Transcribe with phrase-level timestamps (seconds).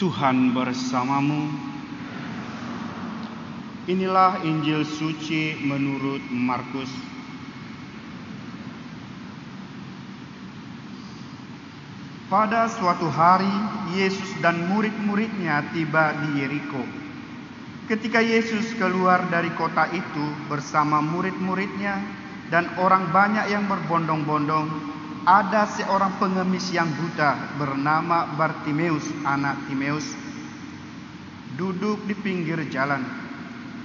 [0.00, 1.44] Tuhan bersamamu.
[3.84, 6.88] Inilah Injil suci menurut Markus.
[12.32, 13.52] Pada suatu hari,
[13.92, 16.80] Yesus dan murid-muridnya tiba di Yeriko.
[17.84, 22.00] Ketika Yesus keluar dari kota itu bersama murid-muridnya
[22.48, 24.89] dan orang banyak yang berbondong-bondong,
[25.28, 30.06] ada seorang pengemis yang buta bernama Bartimeus, anak Timeus,
[31.60, 33.04] duduk di pinggir jalan.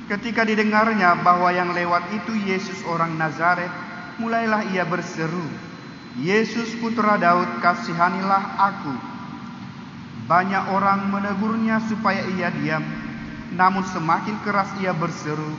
[0.05, 3.71] Ketika didengarnya bahwa yang lewat itu Yesus orang Nazaret,
[4.21, 5.43] mulailah ia berseru,
[6.21, 8.95] Yesus putra Daud, kasihanilah aku.
[10.25, 12.85] Banyak orang menegurnya supaya ia diam,
[13.53, 15.53] namun semakin keras ia berseru,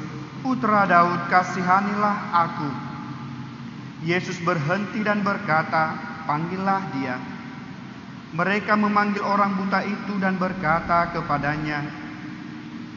[0.46, 2.85] Putra Daud, kasihanilah aku.
[4.05, 5.96] Yesus berhenti dan berkata,
[6.28, 7.16] "Panggillah dia."
[8.37, 11.80] Mereka memanggil orang buta itu dan berkata kepadanya,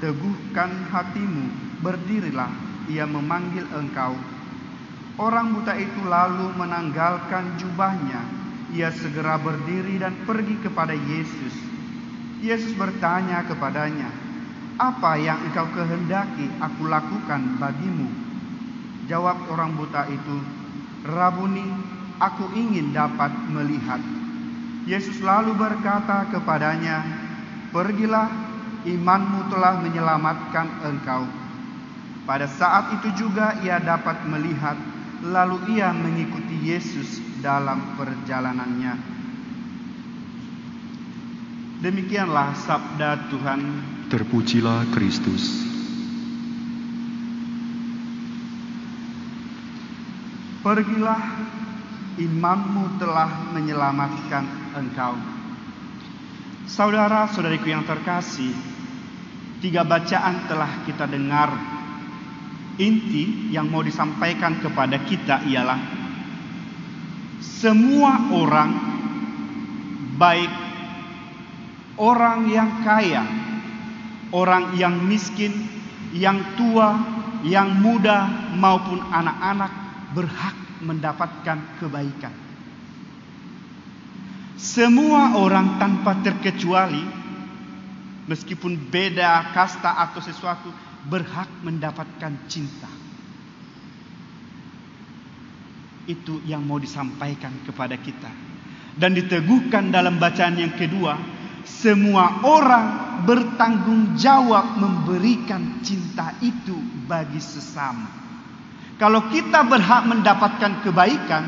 [0.03, 2.51] "Teguhkan hatimu, berdirilah,
[2.91, 4.19] ia memanggil engkau."
[5.15, 8.19] Orang buta itu lalu menanggalkan jubahnya.
[8.75, 11.55] Ia segera berdiri dan pergi kepada Yesus.
[12.43, 14.11] Yesus bertanya kepadanya,
[14.75, 18.07] "Apa yang engkau kehendaki aku lakukan bagimu?"
[19.07, 20.58] Jawab orang buta itu,
[21.05, 21.67] "Rabuni,
[22.19, 24.01] aku ingin dapat melihat."
[24.87, 27.03] Yesus lalu berkata kepadanya,
[27.75, 28.27] "Pergilah,
[28.87, 31.27] imanmu telah menyelamatkan engkau."
[32.25, 34.77] Pada saat itu juga ia dapat melihat
[35.19, 38.95] Lalu ia mengikuti Yesus dalam perjalanannya.
[41.83, 43.59] Demikianlah sabda Tuhan.
[44.07, 45.68] Terpujilah Kristus.
[50.69, 51.25] Pergilah,
[52.21, 54.45] imanmu telah menyelamatkan
[54.77, 55.17] engkau.
[56.69, 58.53] Saudara-saudariku yang terkasih,
[59.65, 61.57] tiga bacaan telah kita dengar
[62.77, 65.81] inti yang mau disampaikan kepada kita ialah
[67.41, 68.69] semua orang
[70.21, 70.53] baik
[71.97, 73.25] orang yang kaya,
[74.29, 75.65] orang yang miskin,
[76.13, 76.93] yang tua,
[77.41, 82.33] yang muda maupun anak-anak berhak mendapatkan kebaikan.
[84.59, 87.03] Semua orang tanpa terkecuali
[88.27, 90.69] meskipun beda kasta atau sesuatu
[91.07, 92.91] berhak mendapatkan cinta.
[96.05, 98.29] Itu yang mau disampaikan kepada kita.
[98.99, 101.15] Dan diteguhkan dalam bacaan yang kedua,
[101.63, 106.75] semua orang bertanggung jawab memberikan cinta itu
[107.07, 108.28] bagi sesama.
[108.99, 111.43] Kalau kita berhak mendapatkan kebaikan,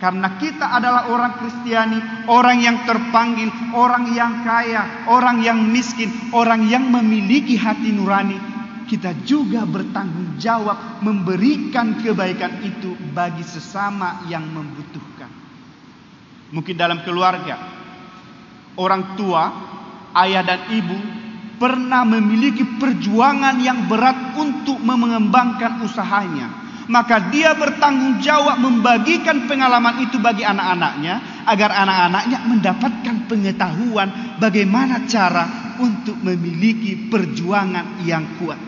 [0.00, 6.66] karena kita adalah orang Kristiani, orang yang terpanggil, orang yang kaya, orang yang miskin, orang
[6.66, 8.40] yang memiliki hati nurani.
[8.88, 15.30] Kita juga bertanggung jawab memberikan kebaikan itu bagi sesama yang membutuhkan.
[16.50, 17.54] Mungkin dalam keluarga,
[18.74, 19.44] orang tua,
[20.16, 21.19] ayah dan ibu
[21.60, 26.60] pernah memiliki perjuangan yang berat untuk mengembangkan usahanya
[26.90, 34.08] maka dia bertanggung jawab membagikan pengalaman itu bagi anak-anaknya agar anak-anaknya mendapatkan pengetahuan
[34.42, 38.58] bagaimana cara untuk memiliki perjuangan yang kuat.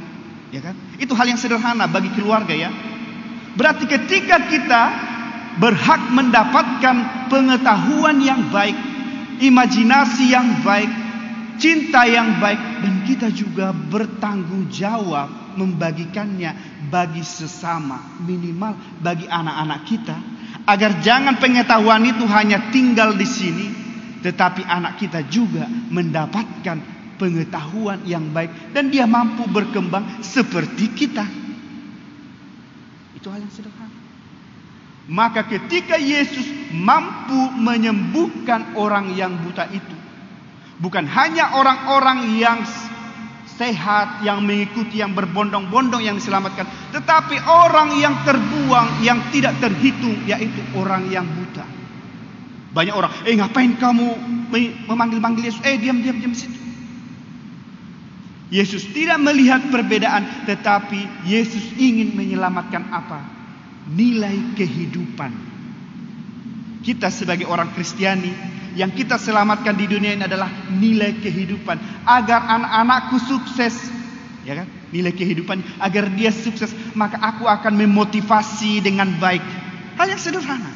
[0.55, 0.79] Ya kan?
[1.03, 2.71] Itu hal yang sederhana bagi keluarga ya.
[3.59, 4.83] Berarti ketika kita
[5.59, 8.79] berhak mendapatkan pengetahuan yang baik,
[9.43, 10.89] imajinasi yang baik,
[11.63, 20.17] cinta yang baik dan kita juga bertanggung jawab membagikannya bagi sesama, minimal bagi anak-anak kita,
[20.67, 23.67] agar jangan pengetahuan itu hanya tinggal di sini,
[24.27, 26.83] tetapi anak kita juga mendapatkan
[27.23, 31.23] pengetahuan yang baik dan dia mampu berkembang seperti kita.
[33.15, 34.03] Itu hal yang sederhana.
[35.07, 39.92] Maka ketika Yesus mampu menyembuhkan orang yang buta itu,
[40.81, 42.65] bukan hanya orang-orang yang
[43.63, 46.65] sehat, yang mengikuti, yang berbondong-bondong yang diselamatkan.
[46.91, 51.65] Tetapi orang yang terbuang, yang tidak terhitung, yaitu orang yang buta.
[52.73, 54.07] Banyak orang, eh ngapain kamu
[54.89, 55.61] memanggil-manggil Yesus?
[55.63, 56.57] Eh diam, diam, diam situ.
[58.53, 63.21] Yesus tidak melihat perbedaan, tetapi Yesus ingin menyelamatkan apa?
[63.93, 65.33] Nilai kehidupan.
[66.85, 68.29] Kita sebagai orang Kristiani
[68.77, 72.07] yang kita selamatkan di dunia ini adalah nilai kehidupan.
[72.09, 73.75] Agar anak-anakku sukses.
[74.43, 74.69] Ya kan?
[74.91, 75.81] Nilai kehidupan.
[75.81, 79.43] Agar dia sukses maka aku akan memotivasi dengan baik.
[79.97, 80.73] Hal yang sederhana.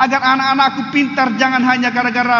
[0.00, 2.38] Agar anak-anakku pintar jangan hanya gara-gara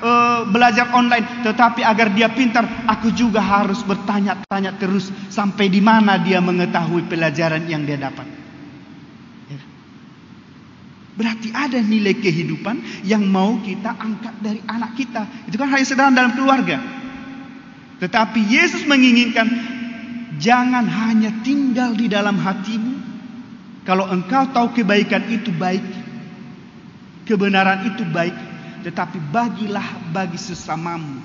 [0.00, 6.16] uh, belajar online, tetapi agar dia pintar, aku juga harus bertanya-tanya terus sampai di mana
[6.20, 8.35] dia mengetahui pelajaran yang dia dapat.
[11.16, 15.48] Berarti ada nilai kehidupan yang mau kita angkat dari anak kita.
[15.48, 16.76] Itu kan hal yang sederhana dalam keluarga.
[17.96, 19.48] Tetapi Yesus menginginkan
[20.36, 22.94] jangan hanya tinggal di dalam hatimu.
[23.88, 25.80] Kalau engkau tahu kebaikan itu baik,
[27.24, 28.36] kebenaran itu baik,
[28.84, 31.22] tetapi bagilah bagi sesamamu.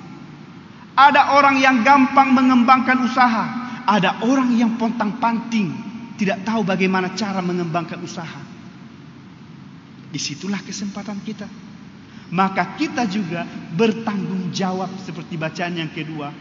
[0.96, 3.44] Ada orang yang gampang mengembangkan usaha,
[3.84, 5.74] ada orang yang pontang-panting,
[6.16, 8.41] tidak tahu bagaimana cara mengembangkan usaha.
[10.12, 11.48] Di situlah kesempatan kita.
[12.32, 13.44] Maka kita juga
[13.76, 16.32] bertanggung jawab seperti bacaan yang kedua.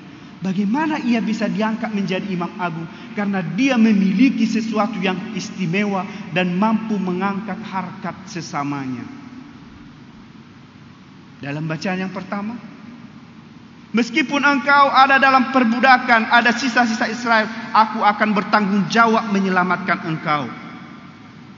[0.41, 2.87] Bagaimana ia bisa diangkat menjadi imam agung?
[3.13, 6.01] Karena dia memiliki sesuatu yang istimewa
[6.33, 9.05] dan mampu mengangkat harkat sesamanya.
[11.43, 12.57] Dalam bacaan yang pertama,
[13.93, 20.49] meskipun engkau ada dalam perbudakan, ada sisa-sisa Israel, aku akan bertanggung jawab menyelamatkan engkau.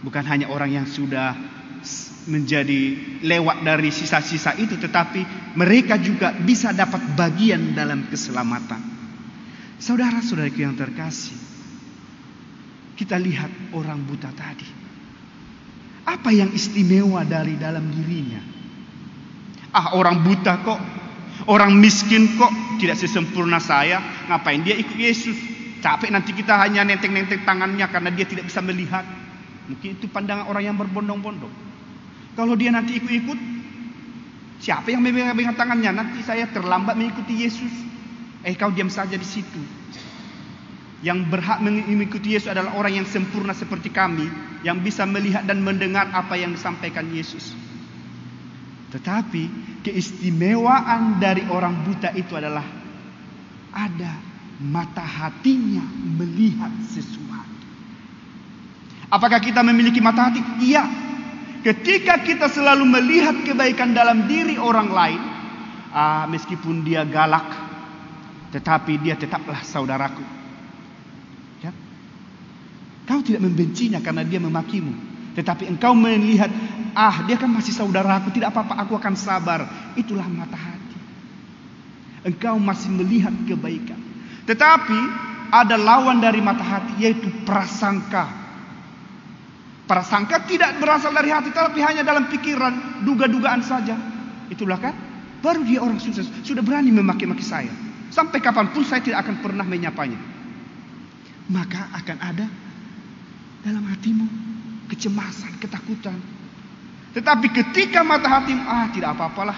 [0.03, 1.35] Bukan hanya orang yang sudah
[2.27, 8.81] menjadi lewat dari sisa-sisa itu, tetapi mereka juga bisa dapat bagian dalam keselamatan.
[9.79, 11.35] Saudara-saudariku yang terkasih,
[12.95, 14.69] kita lihat orang buta tadi.
[16.03, 18.39] Apa yang istimewa dari dalam dirinya?
[19.73, 20.79] Ah orang buta kok,
[21.49, 23.99] orang miskin kok tidak sesempurna saya.
[24.29, 25.35] Ngapain dia ikut Yesus?
[25.83, 29.03] Capek nanti kita hanya nenteng-nenteng tangannya karena dia tidak bisa melihat.
[29.67, 31.72] Mungkin itu pandangan orang yang berbondong-bondong.
[32.33, 33.39] Kalau dia nanti ikut-ikut,
[34.57, 35.93] siapa yang memegang tangannya?
[35.93, 37.73] Nanti saya terlambat mengikuti Yesus.
[38.41, 39.61] Eh kau diam saja di situ.
[41.03, 44.25] Yang berhak mengikuti Yesus adalah orang yang sempurna seperti kami,
[44.63, 47.53] yang bisa melihat dan mendengar apa yang disampaikan Yesus.
[48.93, 49.43] Tetapi
[49.83, 52.63] keistimewaan dari orang buta itu adalah
[53.73, 54.13] ada
[54.63, 55.83] mata hatinya
[56.17, 57.65] melihat sesuatu.
[59.11, 60.39] Apakah kita memiliki mata hati?
[60.63, 61.02] Iya.
[61.63, 65.21] Ketika kita selalu melihat kebaikan dalam diri orang lain,
[65.95, 67.47] ah, meskipun dia galak,
[68.51, 70.23] tetapi dia tetaplah saudaraku.
[71.63, 71.71] Ya?
[73.07, 74.91] Kau tidak membencinya karena dia memakimu,
[75.39, 76.51] tetapi engkau melihat
[76.93, 79.65] Ah, dia kan masih saudaraku, tidak apa-apa, aku akan sabar.
[79.97, 80.97] Itulah mata hati.
[82.21, 83.97] Engkau masih melihat kebaikan.
[84.45, 84.99] Tetapi
[85.49, 88.42] ada lawan dari mata hati yaitu prasangka.
[89.83, 93.99] Prasangka tidak berasal dari hati tapi hanya dalam pikiran, duga-dugaan saja.
[94.47, 94.95] Itulah kan?
[95.43, 97.71] Baru dia orang sukses, sudah berani memaki-maki saya.
[98.07, 100.19] Sampai kapan pun saya tidak akan pernah menyapanya.
[101.51, 102.47] Maka akan ada
[103.67, 104.25] dalam hatimu
[104.87, 106.15] kecemasan, ketakutan,
[107.13, 109.57] tetapi ketika mata hati, ah tidak apa-apalah.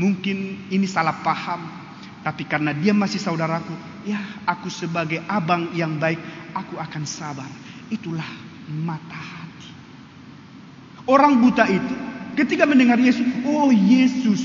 [0.00, 1.60] Mungkin ini salah paham.
[2.24, 3.70] Tapi karena dia masih saudaraku,
[4.08, 4.18] ya
[4.48, 6.18] aku sebagai abang yang baik,
[6.56, 7.46] aku akan sabar.
[7.92, 8.26] Itulah
[8.70, 9.70] mata hati.
[11.06, 11.94] Orang buta itu
[12.36, 14.42] ketika mendengar Yesus, oh Yesus.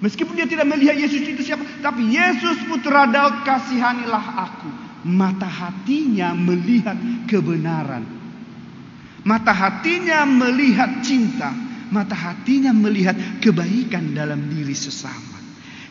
[0.00, 4.70] Meskipun dia tidak melihat Yesus itu siapa, tapi Yesus putra Daud kasihanilah aku.
[5.04, 6.96] Mata hatinya melihat
[7.28, 8.04] kebenaran.
[9.24, 11.52] Mata hatinya melihat cinta,
[11.88, 15.40] mata hatinya melihat kebaikan dalam diri sesama.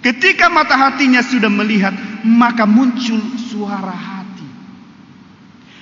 [0.03, 3.17] Ketika mata hatinya sudah melihat, maka muncul
[3.49, 4.49] suara hati.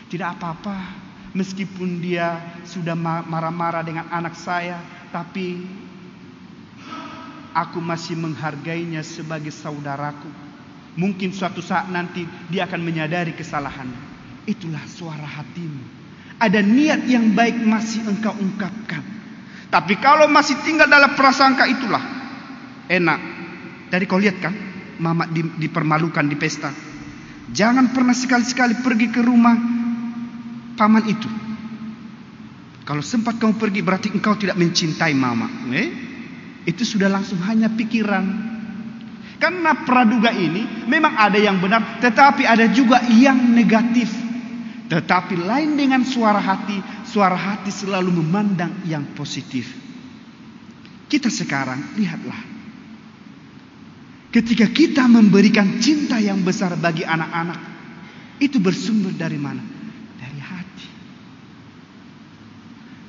[0.08, 1.01] Tidak apa-apa,
[1.32, 2.96] meskipun dia sudah
[3.28, 4.80] marah-marah dengan anak saya,
[5.12, 5.64] tapi
[7.52, 10.30] aku masih menghargainya sebagai saudaraku.
[10.96, 14.12] Mungkin suatu saat nanti dia akan menyadari kesalahannya.
[14.44, 16.02] Itulah suara hatimu
[16.42, 19.06] ada niat yang baik masih engkau ungkapkan.
[19.70, 22.02] Tapi kalau masih tinggal dalam prasangka itulah
[22.90, 23.20] enak.
[23.94, 24.54] Dari kau lihat kan,
[24.98, 26.74] mama dipermalukan di pesta.
[27.54, 29.81] Jangan pernah sekali-sekali pergi ke rumah
[30.76, 31.30] paman itu.
[32.82, 35.48] Kalau sempat kamu pergi berarti engkau tidak mencintai mama.
[35.72, 35.90] Eh?
[36.66, 38.52] Itu sudah langsung hanya pikiran.
[39.42, 44.14] Karena praduga ini memang ada yang benar, tetapi ada juga yang negatif.
[44.86, 49.72] Tetapi lain dengan suara hati, suara hati selalu memandang yang positif.
[51.10, 52.52] Kita sekarang lihatlah.
[54.32, 57.60] Ketika kita memberikan cinta yang besar bagi anak-anak,
[58.40, 59.60] itu bersumber dari mana?
[60.16, 60.88] Dari hati.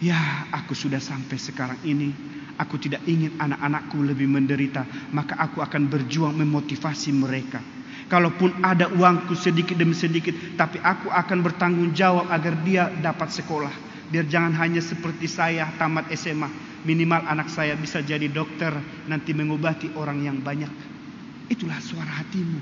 [0.03, 2.11] Ya, aku sudah sampai sekarang ini.
[2.59, 7.63] Aku tidak ingin anak-anakku lebih menderita, maka aku akan berjuang memotivasi mereka
[8.13, 13.73] Kalaupun ada uangku sedikit demi sedikit, tapi aku akan bertanggung jawab agar dia dapat sekolah.
[14.13, 18.75] Biar jangan hanya seperti saya tamat SMA, Minimal anak saya bisa jadi dokter,
[19.09, 20.69] nanti mengobati orang yang banyak.
[21.49, 22.59] Itulah suara hatimu.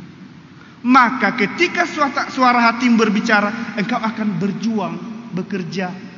[0.87, 4.95] Maka ketika suara, suara hatimu berbicara, engkau akan berjuang,
[5.35, 6.10] bekerja.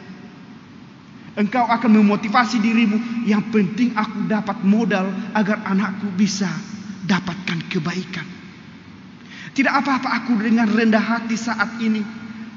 [1.32, 3.24] Engkau akan memotivasi dirimu.
[3.24, 6.48] Yang penting aku dapat modal agar anakku bisa
[7.08, 8.26] dapatkan kebaikan.
[9.52, 12.00] Tidak apa-apa aku dengan rendah hati saat ini.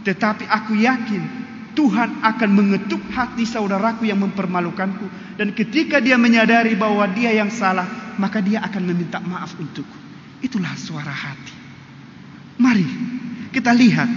[0.04, 1.24] Tetapi aku yakin
[1.76, 5.36] Tuhan akan mengetuk hati saudaraku yang mempermalukanku.
[5.36, 10.00] Dan ketika dia menyadari bahwa dia yang salah, maka dia akan meminta maaf untukku.
[10.40, 11.56] Itulah suara hati.
[12.56, 12.88] Mari
[13.52, 14.08] kita lihat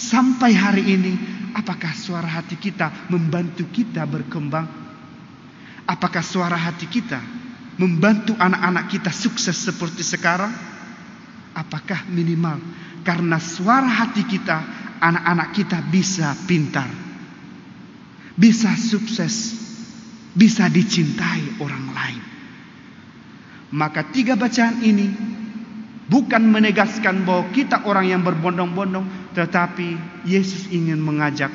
[0.00, 1.12] sampai hari ini
[1.54, 4.66] apakah suara hati kita membantu kita berkembang?
[5.88, 7.20] Apakah suara hati kita
[7.80, 10.52] membantu anak-anak kita sukses seperti sekarang?
[11.56, 12.60] Apakah minimal
[13.08, 14.62] karena suara hati kita
[15.00, 16.90] anak-anak kita bisa pintar,
[18.36, 19.54] bisa sukses,
[20.36, 22.22] bisa dicintai orang lain.
[23.68, 25.08] Maka tiga bacaan ini
[26.08, 29.94] bukan menegaskan bahwa kita orang yang berbondong-bondong, tetapi
[30.26, 31.54] Yesus ingin mengajak,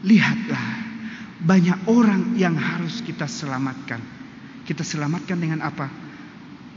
[0.00, 0.64] lihatlah
[1.44, 4.00] banyak orang yang harus kita selamatkan.
[4.64, 6.10] Kita selamatkan dengan apa?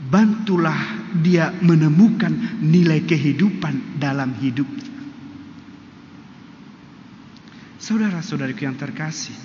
[0.04, 4.68] bantulah dia menemukan nilai kehidupan dalam hidup.
[7.80, 9.36] Saudara-saudariku yang terkasih,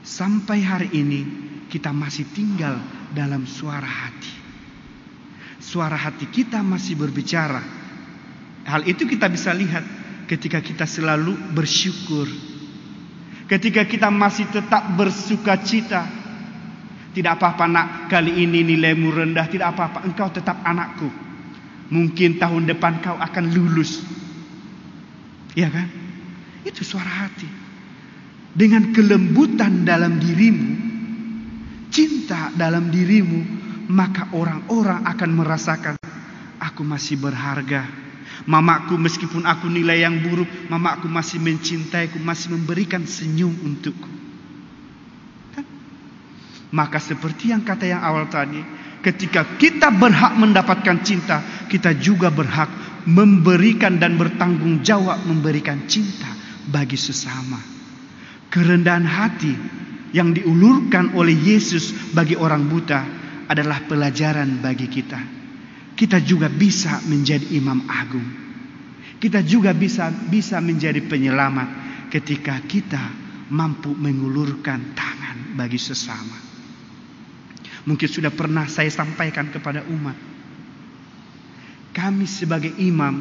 [0.00, 1.20] sampai hari ini
[1.68, 2.80] kita masih tinggal
[3.12, 4.32] dalam suara hati.
[5.60, 7.81] Suara hati kita masih berbicara.
[8.62, 9.82] Hal itu kita bisa lihat
[10.30, 12.30] ketika kita selalu bersyukur.
[13.50, 16.22] Ketika kita masih tetap bersuka cita
[17.12, 21.12] tidak apa-apa nak, kali ini nilaimu rendah, tidak apa-apa, engkau tetap anakku.
[21.92, 24.00] Mungkin tahun depan kau akan lulus.
[25.52, 25.92] Ya kan?
[26.64, 27.44] Itu suara hati.
[28.56, 30.72] Dengan kelembutan dalam dirimu,
[31.92, 33.44] cinta dalam dirimu,
[33.92, 35.94] maka orang-orang akan merasakan
[36.56, 37.84] aku masih berharga.
[38.42, 44.10] Mamaku meskipun aku nilai yang buruk, mamaku masih mencintaiku, masih memberikan senyum untukku.
[46.72, 48.58] Maka seperti yang kata yang awal tadi,
[49.04, 56.32] ketika kita berhak mendapatkan cinta, kita juga berhak memberikan dan bertanggung jawab memberikan cinta
[56.72, 57.60] bagi sesama.
[58.48, 59.54] Kerendahan hati
[60.16, 63.00] yang diulurkan oleh Yesus bagi orang buta
[63.52, 65.41] adalah pelajaran bagi kita.
[65.92, 68.28] Kita juga bisa menjadi imam agung.
[69.22, 71.68] Kita juga bisa bisa menjadi penyelamat
[72.10, 73.02] ketika kita
[73.52, 76.34] mampu mengulurkan tangan bagi sesama.
[77.86, 80.16] Mungkin sudah pernah saya sampaikan kepada umat.
[81.92, 83.14] Kami sebagai imam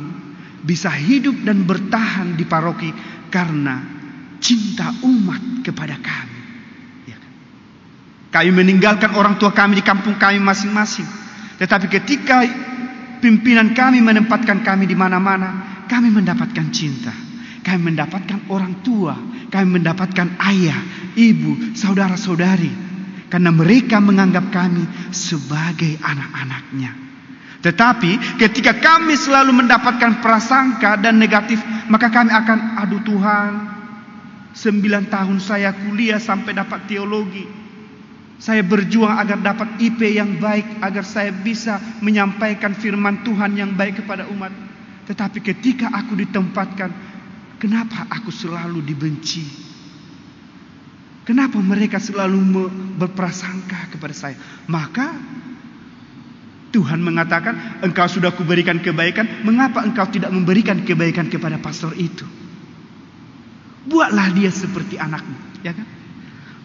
[0.61, 2.89] bisa hidup dan bertahan di paroki
[3.29, 3.81] karena
[4.41, 6.41] cinta umat kepada kami.
[7.09, 7.33] Ya kan?
[8.31, 11.20] Kami meninggalkan orang tua kami di kampung kami masing-masing.
[11.61, 12.41] Tetapi ketika
[13.21, 17.13] pimpinan kami menempatkan kami di mana-mana, kami mendapatkan cinta.
[17.61, 19.13] Kami mendapatkan orang tua,
[19.53, 20.81] kami mendapatkan ayah,
[21.13, 22.89] ibu, saudara-saudari
[23.29, 26.91] karena mereka menganggap kami sebagai anak-anaknya.
[27.61, 33.51] Tetapi ketika kami selalu mendapatkan prasangka dan negatif, maka kami akan aduh Tuhan,
[34.57, 37.60] sembilan tahun saya kuliah sampai dapat teologi.
[38.41, 44.01] Saya berjuang agar dapat IP yang baik, agar saya bisa menyampaikan firman Tuhan yang baik
[44.01, 44.49] kepada umat.
[45.05, 46.89] Tetapi ketika aku ditempatkan,
[47.61, 49.45] kenapa aku selalu dibenci?
[51.21, 52.41] Kenapa mereka selalu
[52.97, 54.33] berprasangka kepada saya?
[54.65, 55.13] Maka
[56.73, 62.25] Tuhan mengatakan, engkau sudah kuberikan kebaikan, mengapa engkau tidak memberikan kebaikan kepada pastor itu?
[63.85, 65.85] Buatlah dia seperti anakmu, ya kan?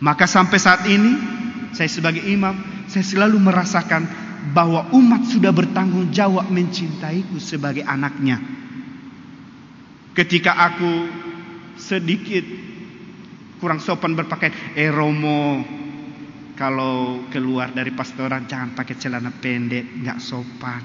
[0.00, 1.36] Maka sampai saat ini,
[1.72, 4.06] saya sebagai imam, saya selalu merasakan
[4.54, 8.38] bahwa umat sudah bertanggung jawab mencintaiku sebagai anaknya.
[10.14, 10.92] Ketika aku
[11.76, 12.44] sedikit
[13.60, 14.76] kurang sopan berpakaian.
[14.76, 15.64] Eh Romo,
[16.56, 20.82] kalau keluar dari pastoran jangan pakai celana pendek, nggak sopan.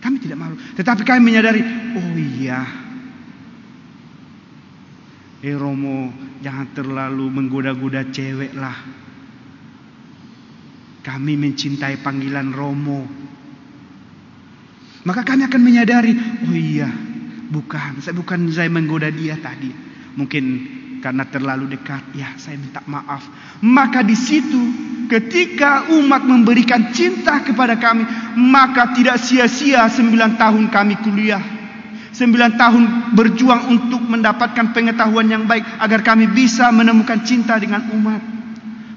[0.00, 1.60] Kami tidak malu, tetapi kami menyadari,
[1.92, 2.60] oh iya.
[5.44, 6.08] Eh Romo,
[6.40, 8.76] jangan terlalu menggoda-goda cewek lah.
[11.00, 13.02] Kami mencintai panggilan Romo.
[15.00, 16.12] Maka kami akan menyadari,
[16.44, 16.92] oh iya,
[17.48, 19.72] bukan, saya bukan saya menggoda dia tadi.
[20.12, 20.44] Mungkin
[21.00, 22.12] karena terlalu dekat.
[22.12, 23.24] Ya, saya minta maaf.
[23.64, 24.60] Maka di situ
[25.08, 28.04] ketika umat memberikan cinta kepada kami,
[28.36, 31.42] maka tidak sia-sia sembilan tahun kami kuliah.
[32.12, 32.82] Sembilan tahun
[33.16, 38.20] berjuang untuk mendapatkan pengetahuan yang baik agar kami bisa menemukan cinta dengan umat.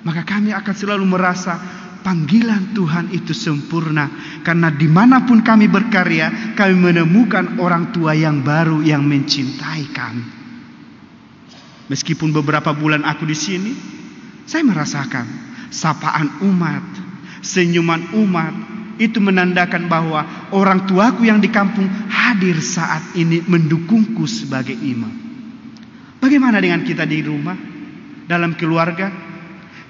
[0.03, 1.55] Maka kami akan selalu merasa
[2.03, 4.12] panggilan Tuhan itu sempurna.
[4.43, 10.25] Karena di mana pun kami berkarya, kami menemukan orang tua yang baru yang mencintai kami.
[11.88, 13.72] Meskipun beberapa bulan aku di sini,
[14.43, 15.25] saya merasakan
[15.72, 16.83] sapaan umat,
[17.39, 18.53] senyuman umat,
[19.01, 20.22] itu menandakan bahwa
[20.53, 25.12] orang tuaku yang di kampung hadir saat ini mendukungku sebagai imam.
[26.22, 27.57] Bagaimana dengan kita di rumah,
[28.29, 29.12] dalam keluarga?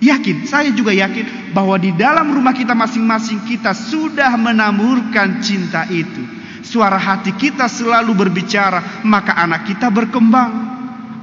[0.03, 6.27] Yakin, saya juga yakin bahwa di dalam rumah kita masing-masing kita sudah menamurkan cinta itu.
[6.60, 10.51] Suara hati kita selalu berbicara, maka anak kita berkembang,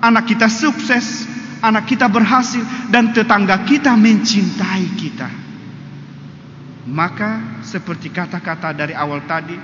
[0.01, 1.29] anak kita sukses,
[1.61, 5.29] anak kita berhasil, dan tetangga kita mencintai kita.
[6.89, 9.61] Maka seperti kata-kata dari awal tadi,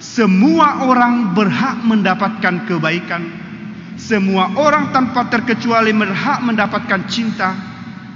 [0.00, 3.44] semua orang berhak mendapatkan kebaikan.
[4.00, 7.73] Semua orang tanpa terkecuali berhak mendapatkan cinta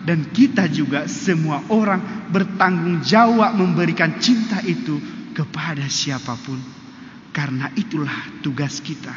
[0.09, 4.97] dan kita juga semua orang bertanggung jawab memberikan cinta itu
[5.37, 6.57] kepada siapa pun.
[7.29, 9.13] Karena itulah tugas kita.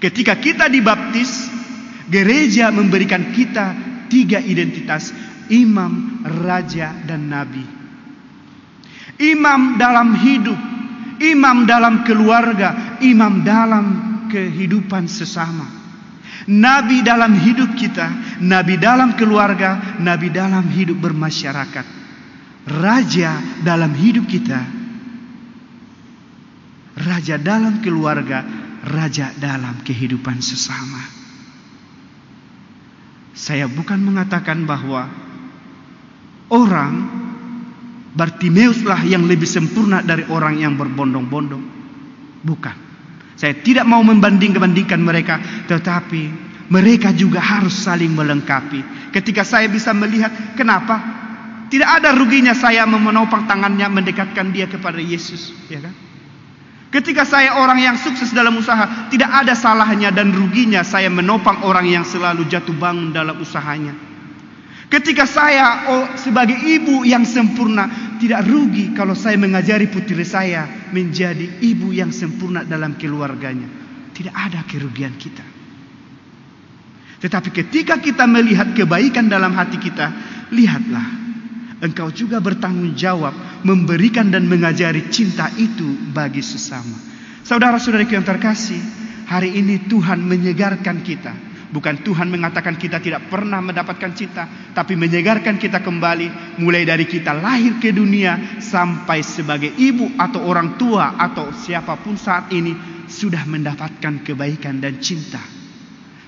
[0.00, 1.44] Ketika kita dibaptis,
[2.08, 3.76] gereja memberikan kita
[4.08, 5.12] tiga identitas
[5.52, 7.68] imam, raja, dan nabi.
[9.20, 10.56] Imam dalam hidup,
[11.20, 13.86] imam dalam keluarga, imam dalam
[14.32, 15.83] kehidupan sesama.
[16.50, 21.86] Nabi dalam hidup kita, nabi dalam keluarga, nabi dalam hidup bermasyarakat.
[22.64, 24.60] Raja dalam hidup kita,
[26.96, 28.40] raja dalam keluarga,
[28.88, 31.00] raja dalam kehidupan sesama.
[33.34, 35.10] Saya bukan mengatakan bahwa
[36.48, 37.24] orang
[38.14, 41.64] Bartimeus lah yang lebih sempurna dari orang yang berbondong-bondong.
[42.46, 42.83] Bukan.
[43.34, 46.30] Saya tidak mau membanding-bandingkan mereka, tetapi
[46.70, 49.10] mereka juga harus saling melengkapi.
[49.10, 50.96] Ketika saya bisa melihat kenapa
[51.68, 55.94] tidak ada ruginya saya menopang tangannya mendekatkan dia kepada Yesus, ya kan?
[56.94, 61.90] Ketika saya orang yang sukses dalam usaha, tidak ada salahnya dan ruginya saya menopang orang
[61.90, 63.90] yang selalu jatuh bangun dalam usahanya.
[64.86, 71.62] Ketika saya oh, sebagai ibu yang sempurna, tidak rugi kalau saya mengajari putri saya menjadi
[71.62, 73.66] ibu yang sempurna dalam keluarganya.
[74.14, 75.42] Tidak ada kerugian kita.
[77.24, 80.12] Tetapi ketika kita melihat kebaikan dalam hati kita,
[80.52, 81.24] lihatlah.
[81.82, 83.34] Engkau juga bertanggung jawab
[83.66, 86.96] memberikan dan mengajari cinta itu bagi sesama.
[87.44, 88.80] Saudara-saudari yang terkasih,
[89.28, 95.58] hari ini Tuhan menyegarkan kita Bukan Tuhan mengatakan kita tidak pernah mendapatkan cinta, tapi menyegarkan
[95.58, 101.50] kita kembali mulai dari kita lahir ke dunia sampai sebagai ibu atau orang tua atau
[101.50, 102.78] siapa pun saat ini
[103.10, 105.42] sudah mendapatkan kebaikan dan cinta.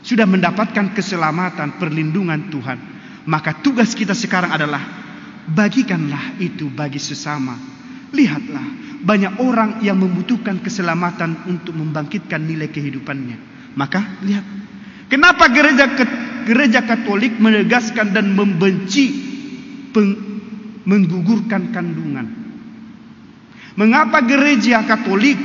[0.02, 2.78] Sudah mendapatkan keselamatan, perlindungan Tuhan.
[3.30, 4.82] Maka tugas kita sekarang adalah
[5.46, 7.54] bagikanlah itu bagi sesama.
[8.10, 8.66] Lihatlah,
[8.98, 13.54] banyak orang yang membutuhkan keselamatan untuk membangkitkan nilai kehidupannya.
[13.78, 14.55] Maka lihat
[15.06, 15.86] Kenapa gereja
[16.46, 19.06] gereja Katolik menegaskan dan membenci
[19.94, 20.18] peng,
[20.82, 22.26] menggugurkan kandungan?
[23.78, 25.38] Mengapa gereja Katolik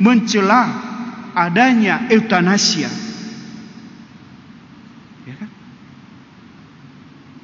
[0.00, 0.72] mencela
[1.36, 2.88] adanya eutanasia?
[5.28, 5.50] Ya kan?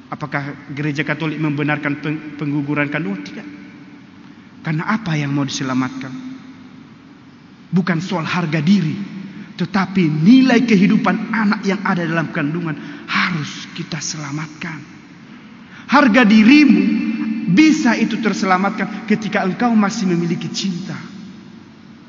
[0.09, 2.01] Apakah gereja Katolik membenarkan
[2.41, 3.21] pengguguran kandungan?
[3.21, 3.47] Tidak.
[4.65, 6.13] Karena apa yang mau diselamatkan?
[7.71, 9.20] Bukan soal harga diri,
[9.61, 12.73] tetapi nilai kehidupan anak yang ada dalam kandungan
[13.05, 14.81] harus kita selamatkan.
[15.85, 16.81] Harga dirimu
[17.53, 20.97] bisa itu terselamatkan ketika engkau masih memiliki cinta.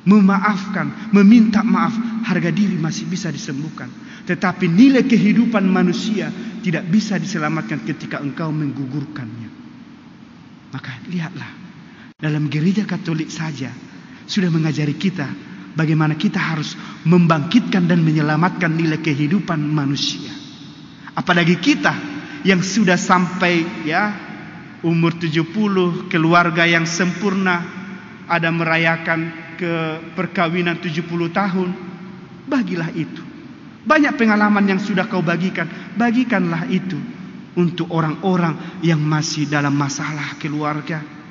[0.08, 1.92] Memaafkan, meminta maaf,
[2.24, 3.92] harga diri masih bisa disembuhkan.
[4.24, 6.32] Tetapi nilai kehidupan manusia
[6.64, 9.52] tidak bisa diselamatkan ketika engkau menggugurkannya.
[10.72, 11.52] Maka lihatlah,
[12.16, 13.68] dalam gereja Katolik saja
[14.24, 20.32] sudah mengajari kita bagaimana kita harus membangkitkan dan menyelamatkan nilai kehidupan manusia.
[21.12, 21.92] Apalagi kita
[22.42, 24.12] yang sudah sampai ya
[24.82, 27.62] umur 70, keluarga yang sempurna,
[28.26, 29.72] ada merayakan ke
[30.18, 31.68] perkawinan 70 tahun,
[32.50, 33.22] bagilah itu.
[33.82, 35.66] Banyak pengalaman yang sudah kau bagikan,
[35.98, 36.98] bagikanlah itu
[37.58, 41.21] untuk orang-orang yang masih dalam masalah keluarga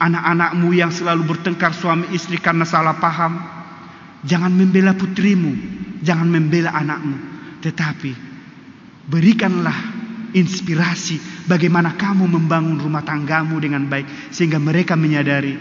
[0.00, 3.36] anak-anakmu yang selalu bertengkar suami istri karena salah paham,
[4.24, 5.52] jangan membela putrimu,
[6.00, 7.16] jangan membela anakmu,
[7.60, 8.12] tetapi
[9.06, 9.76] berikanlah
[10.32, 15.52] inspirasi bagaimana kamu membangun rumah tanggamu dengan baik sehingga mereka menyadari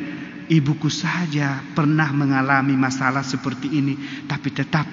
[0.50, 4.88] ibuku saja pernah mengalami masalah seperti ini, tapi tetap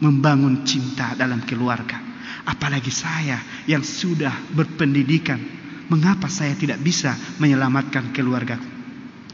[0.00, 2.00] membangun cinta dalam keluarga.
[2.48, 5.36] Apalagi saya yang sudah berpendidikan,
[5.88, 8.60] mengapa saya tidak bisa menyelamatkan keluarga?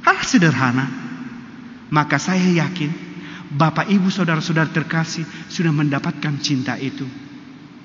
[0.02, 0.86] Hal sederhana.
[1.90, 2.90] Maka saya yakin
[3.54, 7.06] Bapak Ibu saudara-saudara terkasih sudah mendapatkan cinta itu.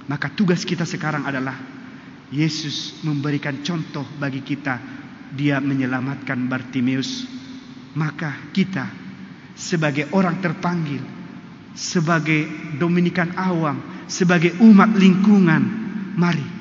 [0.10, 1.53] Maka tugas kita sekarang adalah
[2.34, 4.82] Yesus memberikan contoh bagi kita.
[5.29, 7.29] Dia menyelamatkan Bartimeus.
[7.93, 8.89] Maka kita
[9.53, 11.01] sebagai orang terpanggil,
[11.77, 12.49] sebagai
[12.82, 15.62] Dominikan awam, sebagai umat lingkungan,
[16.17, 16.59] mari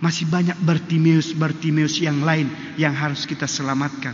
[0.00, 4.12] masih banyak Bartimeus-Bartimeus yang lain yang harus kita selamatkan,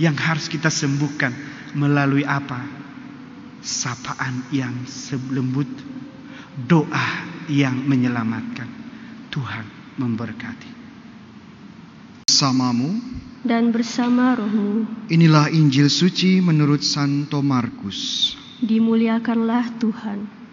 [0.00, 1.32] yang harus kita sembuhkan
[1.76, 2.60] melalui apa?
[3.64, 5.68] Sapaan yang selembut,
[6.68, 7.08] doa
[7.48, 8.68] yang menyelamatkan.
[9.32, 9.66] Tuhan
[9.98, 10.70] memberkati.
[12.30, 13.02] Bersamamu
[13.44, 14.88] dan bersama rohmu.
[15.12, 18.32] Inilah Injil suci menurut Santo Markus.
[18.64, 20.43] Dimuliakanlah Tuhan.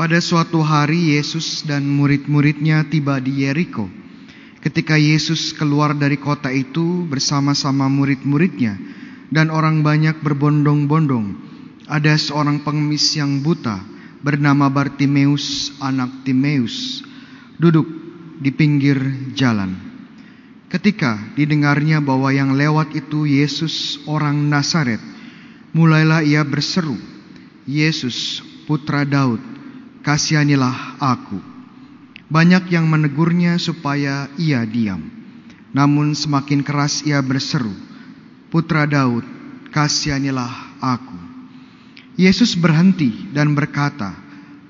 [0.00, 3.84] Pada suatu hari Yesus dan murid-muridnya tiba di Yeriko.
[4.64, 8.80] Ketika Yesus keluar dari kota itu bersama-sama murid-muridnya
[9.28, 11.36] dan orang banyak berbondong-bondong,
[11.84, 13.76] ada seorang pengemis yang buta
[14.24, 17.04] bernama Bartimeus anak Timeus
[17.60, 17.84] duduk
[18.40, 18.96] di pinggir
[19.36, 19.76] jalan.
[20.72, 25.04] Ketika didengarnya bahwa yang lewat itu Yesus orang Nazaret,
[25.76, 26.96] mulailah ia berseru,
[27.68, 29.49] "Yesus, putra Daud,
[30.02, 31.40] kasihanilah aku."
[32.30, 35.02] Banyak yang menegurnya supaya ia diam.
[35.74, 37.74] Namun semakin keras ia berseru,
[38.54, 39.26] "Putra Daud,
[39.74, 41.18] kasihanilah aku."
[42.14, 44.14] Yesus berhenti dan berkata,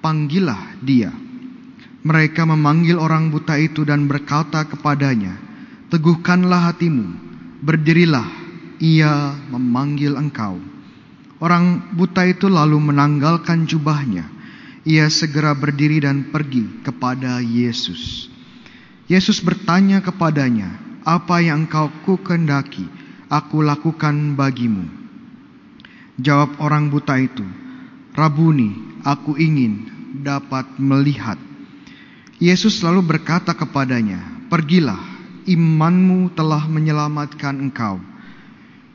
[0.01, 1.13] "Panggillah dia."
[2.01, 5.37] Mereka memanggil orang buta itu dan berkata kepadanya,
[5.93, 7.13] "Teguhkanlah hatimu,
[7.61, 8.25] berdirilah,
[8.81, 10.57] ia memanggil engkau."
[11.41, 14.40] Orang buta itu lalu menanggalkan jubahnya.
[14.89, 18.33] Ia segera berdiri dan pergi kepada Yesus.
[19.11, 20.73] Yesus bertanya kepadanya,
[21.05, 22.89] "Apa yang engkau kukendaki
[23.29, 24.89] aku lakukan bagimu?"
[26.17, 27.45] Jawab orang buta itu,
[28.17, 29.85] "Rabuni, aku ingin
[30.25, 31.37] dapat melihat."
[32.41, 35.01] Yesus lalu berkata kepadanya, "Pergilah,
[35.45, 38.01] imanmu telah menyelamatkan engkau."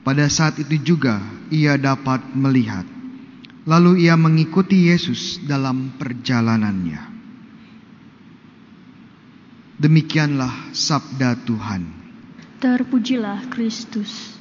[0.02, 1.22] Pada saat itu juga
[1.54, 2.95] ia dapat melihat.
[3.66, 7.02] Lalu ia mengikuti Yesus dalam perjalanannya.
[9.82, 11.84] Demikianlah sabda Tuhan.
[12.62, 14.38] Terpujilah Kristus.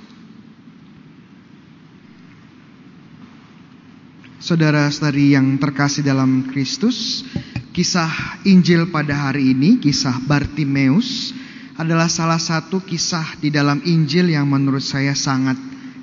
[4.45, 7.25] Saudara-saudari yang terkasih dalam Kristus,
[7.73, 11.33] kisah Injil pada hari ini, kisah Bartimeus,
[11.81, 15.57] adalah salah satu kisah di dalam Injil yang menurut saya sangat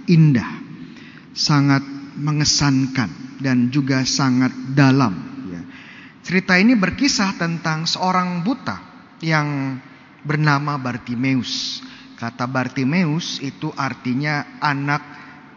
[0.10, 0.58] indah,
[1.38, 5.14] sangat mengesankan, dan juga sangat dalam.
[5.50, 5.62] Ya.
[6.22, 8.78] Cerita ini berkisah tentang seorang buta
[9.26, 9.82] yang
[10.22, 11.82] bernama Bartimeus.
[12.22, 15.02] Kata Bartimeus itu artinya anak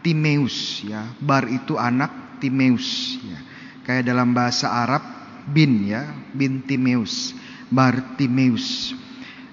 [0.01, 0.81] Timeus.
[0.81, 1.05] Ya.
[1.21, 3.21] Bar itu anak Timeus.
[3.21, 3.39] Ya.
[3.85, 5.05] Kayak dalam bahasa Arab
[5.45, 7.37] bin ya, bin Timeus,
[7.69, 8.97] Bartimeus.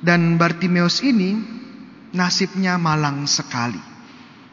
[0.01, 1.37] Dan Bartimeus ini
[2.17, 3.92] nasibnya malang sekali.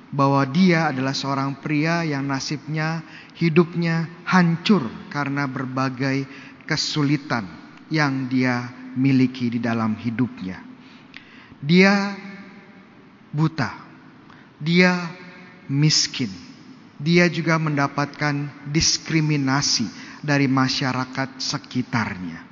[0.09, 3.05] Bahwa dia adalah seorang pria yang nasibnya
[3.37, 6.25] hidupnya hancur karena berbagai
[6.65, 7.45] kesulitan
[7.93, 10.61] yang dia miliki di dalam hidupnya.
[11.61, 12.15] Dia
[13.29, 13.69] buta.
[14.57, 14.97] Dia
[15.69, 16.29] miskin.
[16.99, 19.87] Dia juga mendapatkan diskriminasi
[20.19, 22.49] dari masyarakat sekitarnya.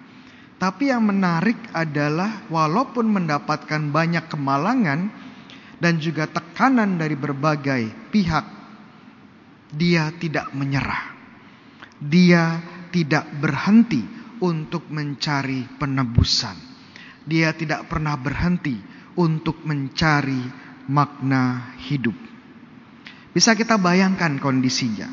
[0.57, 5.11] Tapi yang menarik adalah walaupun mendapatkan banyak kemalangan
[5.77, 8.45] dan juga tekanan dari berbagai pihak,
[9.73, 11.13] dia tidak menyerah.
[11.97, 12.61] Dia
[12.93, 14.01] tidak berhenti
[14.41, 16.57] untuk mencari penebusan.
[17.27, 18.77] Dia tidak pernah berhenti
[19.17, 20.41] untuk mencari
[20.87, 22.15] makna hidup.
[23.33, 25.09] Bisa kita bayangkan kondisinya.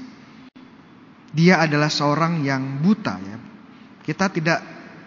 [1.35, 3.37] Dia adalah seorang yang buta ya.
[4.05, 4.61] Kita tidak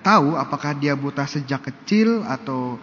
[0.04, 2.76] tahu apakah dia buta sejak kecil atau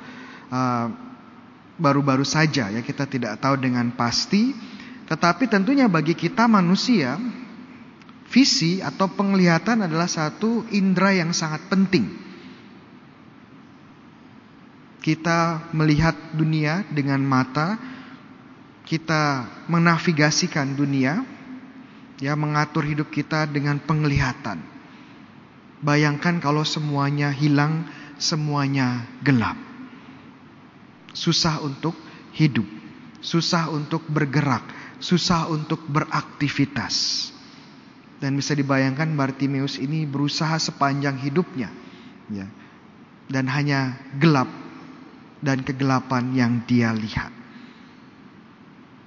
[1.74, 4.54] baru-baru saja ya kita tidak tahu dengan pasti.
[5.04, 7.20] Tetapi tentunya bagi kita manusia
[8.32, 12.24] visi atau penglihatan adalah satu indera yang sangat penting.
[15.04, 17.76] Kita melihat dunia dengan mata,
[18.88, 21.20] kita menavigasikan dunia,
[22.16, 24.64] ya mengatur hidup kita dengan penglihatan.
[25.84, 27.84] Bayangkan kalau semuanya hilang,
[28.16, 29.73] semuanya gelap.
[31.14, 31.94] Susah untuk
[32.34, 32.66] hidup,
[33.22, 34.66] susah untuk bergerak,
[34.98, 37.30] susah untuk beraktivitas.
[38.18, 41.70] Dan bisa dibayangkan Bartimeus ini berusaha sepanjang hidupnya,
[42.30, 42.46] ya,
[43.30, 44.48] dan hanya gelap
[45.44, 47.30] dan kegelapan yang dia lihat.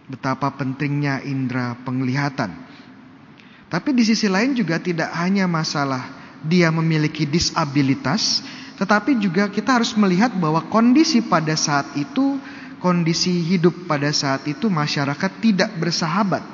[0.08, 2.56] Betapa pentingnya indera penglihatan.
[3.68, 6.08] Tapi di sisi lain juga tidak hanya masalah
[6.46, 8.40] dia memiliki disabilitas,
[8.78, 12.38] tetapi juga kita harus melihat bahwa kondisi pada saat itu,
[12.78, 16.46] kondisi hidup pada saat itu masyarakat tidak bersahabat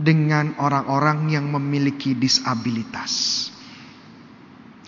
[0.00, 3.48] dengan orang-orang yang memiliki disabilitas.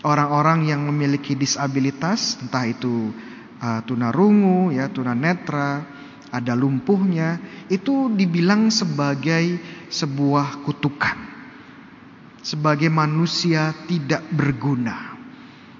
[0.04, 3.12] Orang-orang yang memiliki disabilitas, entah itu
[3.60, 5.84] uh, tunarungu, ya tunanetra,
[6.32, 11.34] ada lumpuhnya, itu dibilang sebagai sebuah kutukan
[12.44, 15.13] sebagai manusia tidak berguna,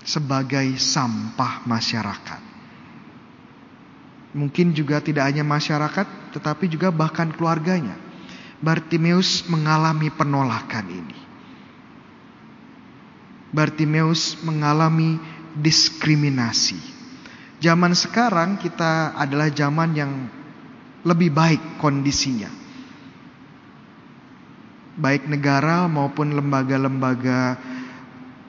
[0.05, 2.43] sebagai sampah masyarakat.
[4.37, 7.97] Mungkin juga tidak hanya masyarakat, tetapi juga bahkan keluarganya.
[8.61, 11.19] Bartimeus mengalami penolakan ini.
[13.55, 15.17] Bartimeus mengalami
[15.57, 16.79] diskriminasi.
[17.63, 20.13] Zaman sekarang kita adalah zaman yang
[21.07, 22.65] lebih baik kondisinya
[24.95, 27.59] baik negara maupun lembaga-lembaga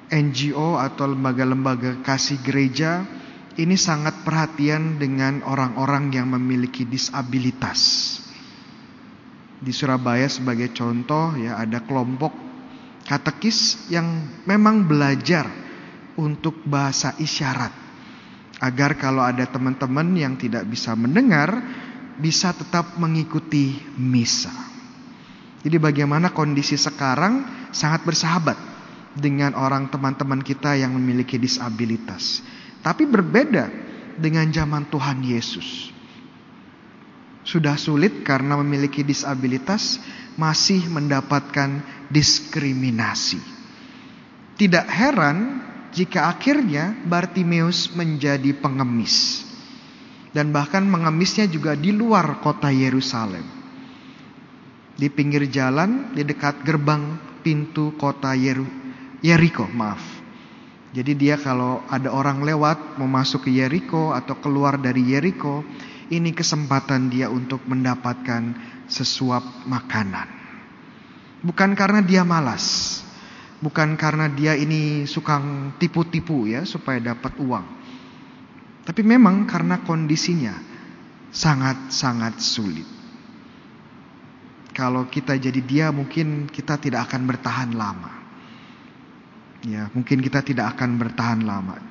[0.09, 3.05] NGO atau lembaga-lembaga kasih gereja
[3.55, 8.11] ini sangat perhatian dengan orang-orang yang memiliki disabilitas.
[9.55, 12.35] Di Surabaya sebagai contoh ya ada kelompok
[13.07, 15.47] katekis yang memang belajar
[16.19, 17.71] untuk bahasa isyarat
[18.59, 21.55] agar kalau ada teman-teman yang tidak bisa mendengar
[22.19, 24.51] bisa tetap mengikuti misa.
[25.63, 28.74] Jadi bagaimana kondisi sekarang sangat bersahabat
[29.15, 32.43] dengan orang teman-teman kita yang memiliki disabilitas.
[32.83, 33.71] Tapi berbeda
[34.19, 35.89] dengan zaman Tuhan Yesus.
[37.45, 39.97] Sudah sulit karena memiliki disabilitas
[40.35, 43.39] masih mendapatkan diskriminasi.
[44.55, 45.63] Tidak heran
[45.95, 49.47] jika akhirnya Bartimeus menjadi pengemis.
[50.35, 53.65] Dan bahkan mengemisnya juga di luar kota Yerusalem
[54.95, 58.31] di pinggir jalan di dekat gerbang pintu kota
[59.23, 60.01] Yeriko, maaf.
[60.95, 65.63] Jadi dia kalau ada orang lewat mau masuk ke Yeriko atau keluar dari Yeriko,
[66.07, 68.55] ini kesempatan dia untuk mendapatkan
[68.87, 70.27] sesuap makanan.
[71.43, 73.03] Bukan karena dia malas,
[73.59, 75.41] bukan karena dia ini suka
[75.77, 77.65] tipu-tipu ya supaya dapat uang.
[78.87, 80.55] Tapi memang karena kondisinya
[81.33, 82.87] sangat-sangat sulit.
[84.71, 88.24] Kalau kita jadi dia mungkin kita tidak akan bertahan lama.
[89.65, 91.81] Ya, mungkin kita tidak akan bertahan lama.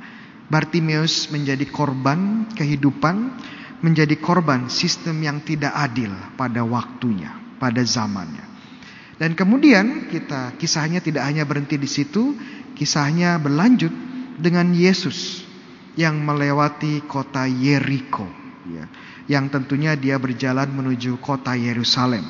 [0.47, 3.17] Bartimeus menjadi korban kehidupan,
[3.83, 8.47] menjadi korban sistem yang tidak adil pada waktunya, pada zamannya.
[9.19, 12.39] Dan kemudian kita kisahnya tidak hanya berhenti di situ,
[12.79, 13.91] kisahnya berlanjut
[14.39, 15.43] dengan Yesus
[15.95, 18.27] yang melewati kota Yeriko,
[18.71, 18.87] ya,
[19.31, 22.27] yang tentunya dia berjalan menuju kota Yerusalem.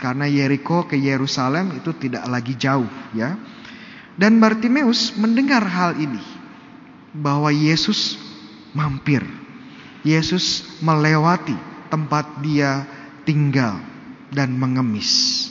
[0.00, 3.38] Karena Yeriko ke Yerusalem itu tidak lagi jauh ya.
[4.16, 6.20] Dan Bartimeus mendengar hal ini
[7.16, 8.20] bahwa Yesus
[8.76, 9.24] mampir.
[10.02, 11.54] Yesus melewati
[11.88, 12.84] tempat dia
[13.22, 13.78] tinggal
[14.34, 15.48] dan mengemis.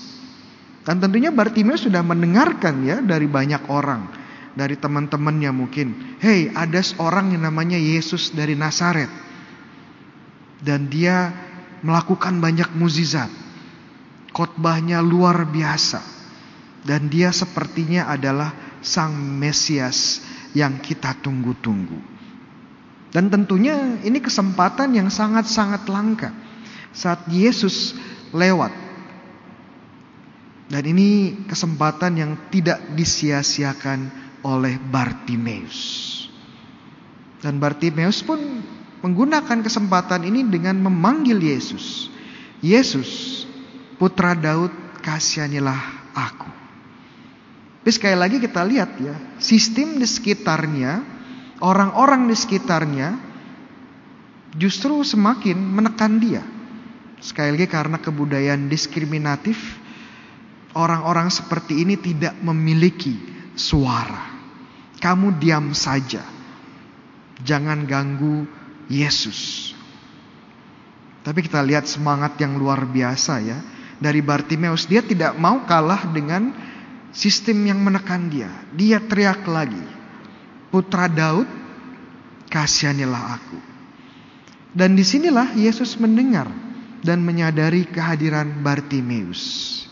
[0.82, 4.10] Dan tentunya Bartimeus sudah mendengarkan ya dari banyak orang,
[4.58, 9.10] dari teman-temannya mungkin, "Hei, ada seorang yang namanya Yesus dari Nazaret."
[10.62, 11.34] Dan dia
[11.82, 13.30] melakukan banyak mukjizat.
[14.34, 16.21] Khotbahnya luar biasa.
[16.82, 20.26] Dan dia sepertinya adalah sang Mesias
[20.58, 22.02] yang kita tunggu-tunggu.
[23.12, 26.32] Dan tentunya ini kesempatan yang sangat-sangat langka
[26.96, 27.94] saat Yesus
[28.32, 28.72] lewat.
[30.72, 34.08] Dan ini kesempatan yang tidak disia-siakan
[34.48, 36.08] oleh Bartimeus.
[37.44, 38.40] Dan Bartimeus pun
[39.04, 42.08] menggunakan kesempatan ini dengan memanggil Yesus.
[42.64, 43.44] Yesus,
[44.00, 44.72] Putra Daud,
[45.04, 46.61] kasihanilah aku.
[47.82, 51.02] Tapi sekali lagi kita lihat ya, sistem di sekitarnya,
[51.66, 53.18] orang-orang di sekitarnya
[54.54, 56.46] justru semakin menekan dia.
[57.18, 59.58] Sekali lagi karena kebudayaan diskriminatif,
[60.78, 63.18] orang-orang seperti ini tidak memiliki
[63.58, 64.30] suara.
[65.02, 66.22] Kamu diam saja.
[67.42, 68.46] Jangan ganggu
[68.94, 69.74] Yesus.
[71.26, 73.58] Tapi kita lihat semangat yang luar biasa ya
[73.98, 74.86] dari Bartimeus.
[74.86, 76.54] Dia tidak mau kalah dengan
[77.12, 78.52] sistem yang menekan dia.
[78.76, 79.84] Dia teriak lagi,
[80.72, 81.48] "Putra Daud,
[82.48, 83.60] kasihanilah aku."
[84.72, 86.48] Dan di sinilah Yesus mendengar
[87.04, 89.84] dan menyadari kehadiran Bartimeus.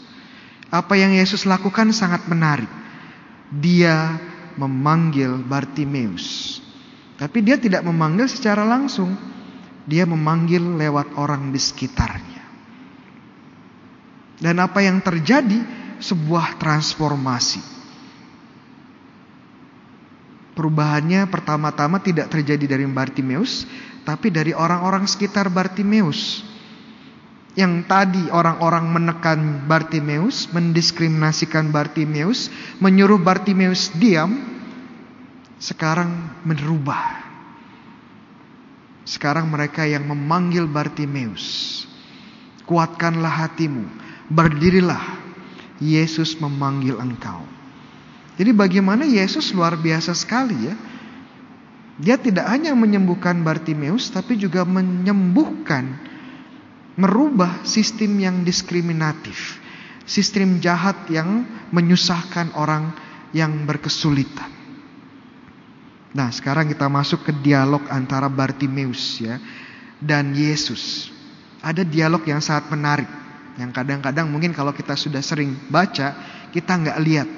[0.70, 2.70] Apa yang Yesus lakukan sangat menarik.
[3.50, 4.16] Dia
[4.56, 6.60] memanggil Bartimeus.
[7.20, 9.18] Tapi dia tidak memanggil secara langsung.
[9.90, 12.44] Dia memanggil lewat orang di sekitarnya.
[14.40, 15.79] Dan apa yang terjadi?
[16.00, 17.80] Sebuah transformasi.
[20.60, 23.64] Perubahannya pertama-tama tidak terjadi dari Bartimeus,
[24.04, 26.44] tapi dari orang-orang sekitar Bartimeus.
[27.56, 32.52] Yang tadi orang-orang menekan Bartimeus, mendiskriminasikan Bartimeus,
[32.84, 34.36] menyuruh Bartimeus diam,
[35.60, 37.24] sekarang merubah.
[39.08, 41.88] Sekarang mereka yang memanggil Bartimeus.
[42.68, 43.88] Kuatkanlah hatimu,
[44.28, 45.29] berdirilah.
[45.80, 47.44] Yesus memanggil engkau.
[48.40, 50.76] Jadi bagaimana Yesus luar biasa sekali ya.
[52.00, 56.00] Dia tidak hanya menyembuhkan Bartimeus tapi juga menyembuhkan
[56.96, 59.60] merubah sistem yang diskriminatif,
[60.08, 61.44] sistem jahat yang
[61.76, 62.96] menyusahkan orang
[63.36, 64.48] yang berkesulitan.
[66.16, 69.36] Nah, sekarang kita masuk ke dialog antara Bartimeus ya
[70.00, 71.12] dan Yesus.
[71.60, 73.10] Ada dialog yang sangat menarik
[73.60, 76.16] yang kadang-kadang mungkin kalau kita sudah sering baca
[76.56, 77.30] kita nggak lihat.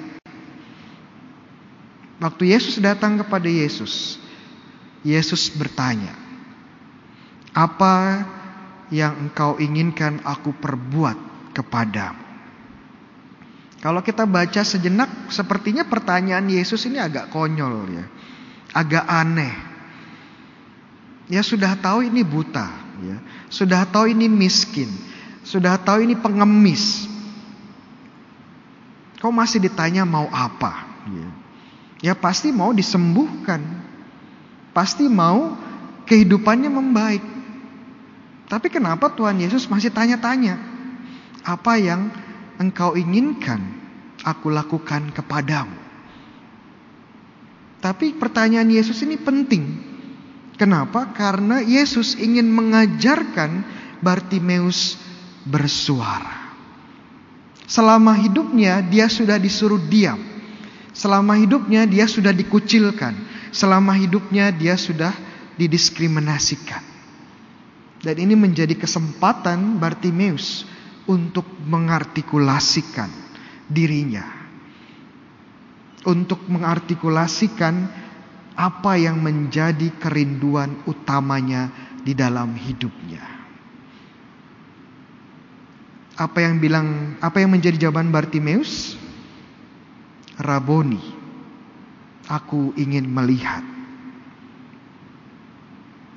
[2.22, 4.22] Waktu Yesus datang kepada Yesus,
[5.02, 6.14] Yesus bertanya,
[7.50, 8.22] "Apa
[8.94, 11.18] yang engkau inginkan aku perbuat
[11.50, 12.30] kepadamu?"
[13.82, 18.06] Kalau kita baca sejenak, sepertinya pertanyaan Yesus ini agak konyol ya
[18.72, 19.54] agak aneh.
[21.30, 22.68] Ya sudah tahu ini buta,
[23.00, 23.16] ya.
[23.48, 24.90] Sudah tahu ini miskin,
[25.42, 27.10] sudah tahu ini pengemis.
[29.18, 30.86] Kau masih ditanya mau apa?
[31.06, 31.28] Ya,
[32.10, 33.62] ya pasti mau disembuhkan.
[34.74, 35.54] Pasti mau
[36.06, 37.24] kehidupannya membaik.
[38.50, 40.58] Tapi kenapa Tuhan Yesus masih tanya-tanya?
[41.42, 42.10] Apa yang
[42.58, 43.62] engkau inginkan
[44.22, 45.82] aku lakukan kepadamu?
[47.82, 49.90] Tapi pertanyaan Yesus ini penting.
[50.54, 51.10] Kenapa?
[51.10, 53.66] Karena Yesus ingin mengajarkan
[53.98, 55.01] Bartimeus
[55.46, 56.54] bersuara.
[57.66, 60.20] Selama hidupnya dia sudah disuruh diam.
[60.92, 63.16] Selama hidupnya dia sudah dikucilkan.
[63.54, 65.12] Selama hidupnya dia sudah
[65.56, 66.84] didiskriminasikan.
[68.02, 70.66] Dan ini menjadi kesempatan Bartimeus
[71.06, 73.08] untuk mengartikulasikan
[73.70, 74.42] dirinya
[76.06, 77.86] untuk mengartikulasikan
[78.52, 81.70] apa yang menjadi kerinduan utamanya
[82.02, 83.31] di dalam hidupnya.
[86.16, 89.00] Apa yang bilang apa yang menjadi jawaban Bartimeus?
[90.36, 91.00] Raboni.
[92.28, 93.64] Aku ingin melihat.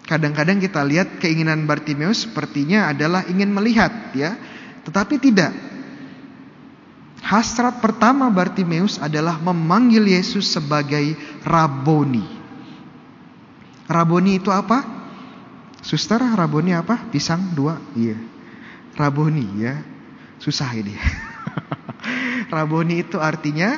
[0.06, 4.38] Kadang-kadang kita lihat keinginan Bartimeus sepertinya adalah ingin melihat ya,
[4.86, 5.50] tetapi tidak.
[7.26, 12.22] Hasrat pertama Bartimeus adalah memanggil Yesus sebagai Raboni.
[13.90, 14.86] Raboni itu apa?
[15.82, 17.02] Suster, Raboni apa?
[17.10, 17.82] Pisang dua?
[17.98, 18.35] Iya.
[18.96, 19.76] Raboni ya.
[20.40, 20.96] Susah ini.
[22.56, 23.76] Raboni itu artinya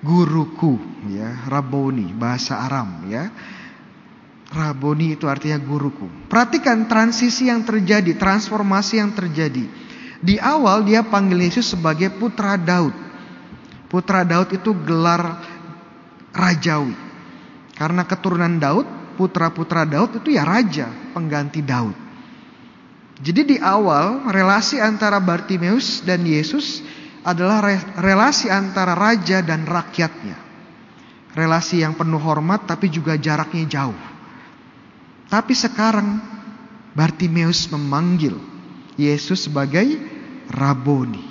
[0.00, 0.80] guruku
[1.12, 1.44] ya.
[1.48, 3.28] Raboni bahasa Aram ya.
[4.50, 6.26] Raboni itu artinya guruku.
[6.26, 9.62] Perhatikan transisi yang terjadi, transformasi yang terjadi.
[10.20, 12.92] Di awal dia panggil Yesus sebagai putra Daud.
[13.86, 15.38] Putra Daud itu gelar
[16.34, 16.94] rajawi.
[17.78, 22.09] Karena keturunan Daud, putra-putra Daud itu ya raja, pengganti Daud.
[23.20, 26.80] Jadi di awal relasi antara Bartimeus dan Yesus
[27.20, 27.60] adalah
[28.00, 30.40] relasi antara raja dan rakyatnya.
[31.36, 34.00] Relasi yang penuh hormat tapi juga jaraknya jauh.
[35.28, 36.16] Tapi sekarang
[36.96, 38.34] Bartimeus memanggil
[38.96, 39.86] Yesus sebagai
[40.50, 41.22] Raboni,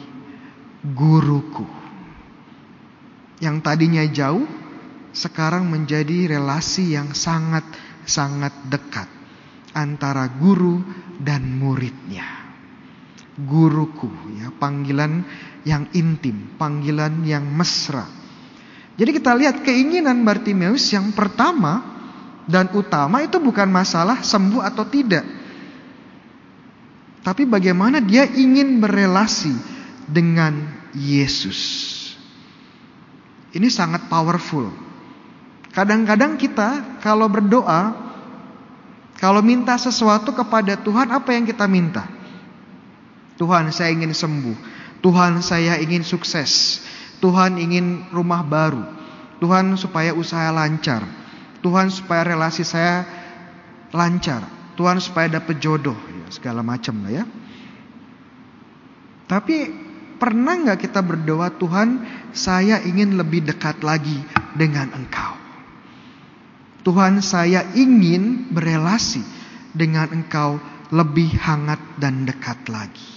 [0.96, 1.68] guruku.
[3.44, 4.48] Yang tadinya jauh,
[5.12, 9.19] sekarang menjadi relasi yang sangat-sangat dekat
[9.74, 10.82] antara guru
[11.20, 12.26] dan muridnya.
[13.40, 15.24] Guruku, ya, panggilan
[15.64, 18.04] yang intim, panggilan yang mesra.
[19.00, 21.80] Jadi kita lihat keinginan Bartimeus yang pertama
[22.50, 25.24] dan utama itu bukan masalah sembuh atau tidak.
[27.24, 29.56] Tapi bagaimana dia ingin berelasi
[30.04, 30.58] dengan
[30.92, 31.60] Yesus.
[33.54, 34.70] Ini sangat powerful.
[35.70, 38.09] Kadang-kadang kita kalau berdoa,
[39.20, 42.08] kalau minta sesuatu kepada Tuhan, apa yang kita minta?
[43.36, 44.56] Tuhan, saya ingin sembuh.
[45.04, 46.80] Tuhan, saya ingin sukses.
[47.20, 48.84] Tuhan ingin rumah baru.
[49.44, 51.04] Tuhan supaya usaha lancar.
[51.60, 53.04] Tuhan supaya relasi saya
[53.92, 54.44] lancar.
[54.80, 57.24] Tuhan supaya dapat jodoh, ya, segala macam lah ya.
[59.28, 59.56] Tapi
[60.16, 64.24] pernah nggak kita berdoa Tuhan, saya ingin lebih dekat lagi
[64.56, 65.39] dengan Engkau.
[66.84, 69.22] Tuhan, saya ingin berelasi
[69.76, 70.58] dengan Engkau
[70.90, 73.12] lebih hangat dan dekat lagi.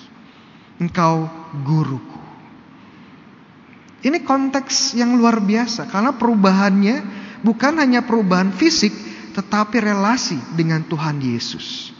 [0.82, 1.30] Engkau
[1.62, 2.20] guruku.
[4.02, 6.96] Ini konteks yang luar biasa karena perubahannya
[7.46, 8.90] bukan hanya perubahan fisik
[9.32, 11.94] tetapi relasi dengan Tuhan Yesus.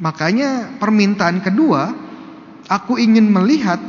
[0.00, 1.92] Makanya permintaan kedua,
[2.68, 3.80] aku ingin melihat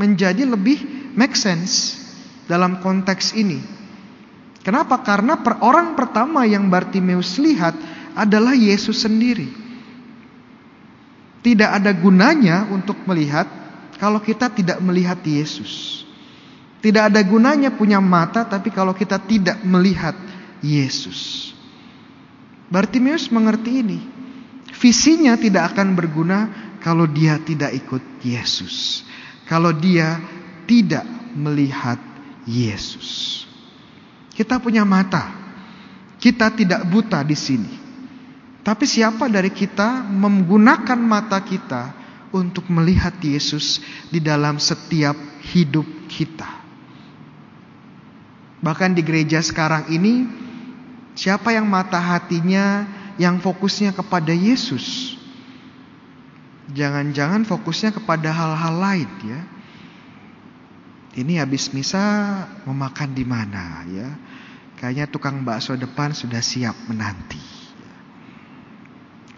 [0.00, 2.00] menjadi lebih make sense
[2.48, 3.77] dalam konteks ini.
[4.62, 5.00] Kenapa?
[5.00, 7.74] Karena per orang pertama yang Bartimeus lihat
[8.18, 9.48] adalah Yesus sendiri.
[11.38, 13.46] Tidak ada gunanya untuk melihat
[14.02, 16.02] kalau kita tidak melihat Yesus.
[16.78, 20.14] Tidak ada gunanya punya mata tapi kalau kita tidak melihat
[20.62, 21.50] Yesus.
[22.68, 24.00] Bartimeus mengerti ini.
[24.78, 26.38] Visinya tidak akan berguna
[26.78, 29.02] kalau dia tidak ikut Yesus.
[29.48, 30.20] Kalau dia
[30.68, 31.02] tidak
[31.34, 31.98] melihat
[32.44, 33.47] Yesus.
[34.38, 35.34] Kita punya mata.
[36.22, 37.72] Kita tidak buta di sini.
[38.62, 41.90] Tapi siapa dari kita menggunakan mata kita
[42.30, 43.82] untuk melihat Yesus
[44.14, 46.46] di dalam setiap hidup kita?
[48.62, 50.30] Bahkan di gereja sekarang ini,
[51.18, 52.86] siapa yang mata hatinya
[53.18, 55.18] yang fokusnya kepada Yesus?
[56.70, 59.40] Jangan-jangan fokusnya kepada hal-hal lain ya.
[61.18, 61.98] Ini habis misa
[62.62, 64.08] memakan di mana ya?
[64.78, 67.42] Kayaknya tukang bakso depan sudah siap menanti.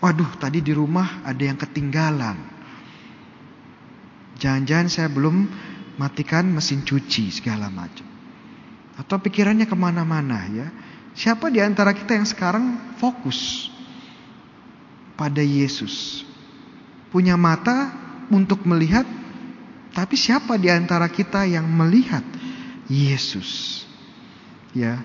[0.01, 2.37] Waduh, tadi di rumah ada yang ketinggalan.
[4.37, 5.49] Jangan-jangan saya belum
[5.97, 8.05] matikan mesin cuci segala macam.
[8.97, 10.69] Atau pikirannya ke mana-mana ya.
[11.17, 13.69] Siapa di antara kita yang sekarang fokus
[15.17, 16.25] pada Yesus?
[17.09, 17.93] Punya mata
[18.33, 19.05] untuk melihat,
[19.93, 22.23] tapi siapa di antara kita yang melihat
[22.89, 23.83] Yesus?
[24.73, 25.01] Ya.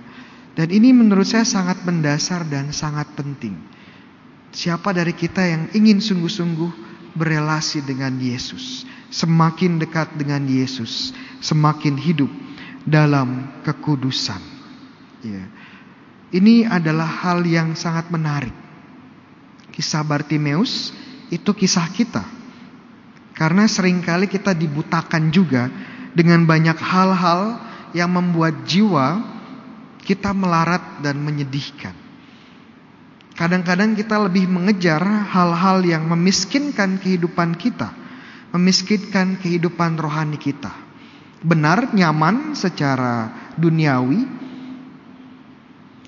[0.56, 3.60] Dan ini menurut saya sangat mendasar dan sangat penting.
[4.56, 6.72] Siapa dari kita yang ingin sungguh-sungguh
[7.12, 11.12] berelasi dengan Yesus, semakin dekat dengan Yesus,
[11.44, 12.32] semakin hidup
[12.88, 14.40] dalam kekudusan.
[15.28, 15.44] Ya.
[16.32, 18.56] Ini adalah hal yang sangat menarik.
[19.76, 20.96] Kisah Bartimeus
[21.28, 22.24] itu kisah kita.
[23.36, 25.68] Karena sering kali kita dibutakan juga
[26.16, 27.60] dengan banyak hal-hal
[27.92, 29.35] yang membuat jiwa
[30.06, 31.98] kita melarat dan menyedihkan.
[33.36, 37.92] Kadang-kadang kita lebih mengejar hal-hal yang memiskinkan kehidupan kita,
[38.56, 40.86] memiskinkan kehidupan rohani kita
[41.46, 44.26] benar, nyaman secara duniawi,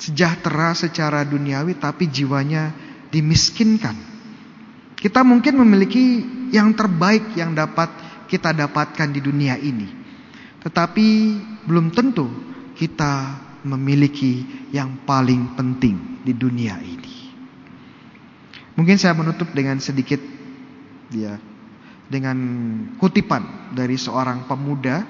[0.02, 2.74] sejahtera secara duniawi, tapi jiwanya
[3.14, 3.96] dimiskinkan.
[4.98, 7.94] Kita mungkin memiliki yang terbaik yang dapat
[8.26, 9.88] kita dapatkan di dunia ini,
[10.66, 11.08] tetapi
[11.70, 12.26] belum tentu
[12.74, 17.16] kita memiliki yang paling penting di dunia ini.
[18.78, 20.22] Mungkin saya menutup dengan sedikit
[21.10, 21.42] ya
[22.08, 22.38] dengan
[22.98, 25.04] kutipan dari seorang pemuda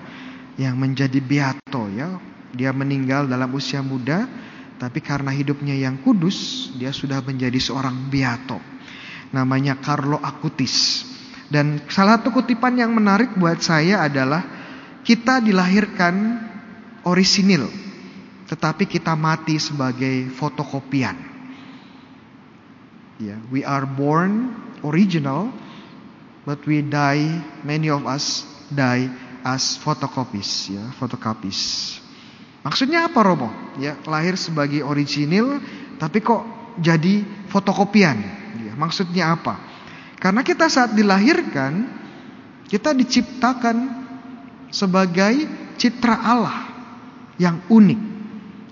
[0.58, 2.18] yang menjadi beato ya.
[2.58, 4.26] Dia meninggal dalam usia muda,
[4.82, 8.58] tapi karena hidupnya yang kudus, dia sudah menjadi seorang beato.
[9.30, 11.06] Namanya Carlo Acutis.
[11.48, 14.44] Dan salah satu kutipan yang menarik buat saya adalah
[15.06, 16.44] kita dilahirkan
[17.08, 17.72] orisinil,
[18.48, 21.16] tetapi kita mati sebagai fotokopian.
[23.18, 25.52] Ya, we are born original,
[26.48, 27.44] but we die.
[27.66, 29.10] Many of us die
[29.44, 31.96] as fotokopies ya, fotokopies.
[32.64, 33.50] Maksudnya apa Romo?
[33.80, 35.64] Ya, lahir sebagai original
[35.98, 36.44] tapi kok
[36.78, 38.18] jadi fotokopian.
[38.64, 39.56] Ya, maksudnya apa?
[40.20, 41.88] Karena kita saat dilahirkan
[42.68, 44.08] kita diciptakan
[44.70, 45.48] sebagai
[45.80, 46.68] citra Allah
[47.40, 48.17] yang unik.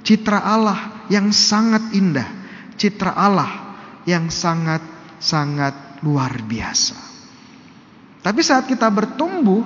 [0.06, 2.30] Citra Allah yang sangat indah.
[2.78, 3.52] Citra Allah
[4.06, 6.98] yang sangat-sangat luar biasa.
[8.22, 9.66] Tapi saat kita bertumbuh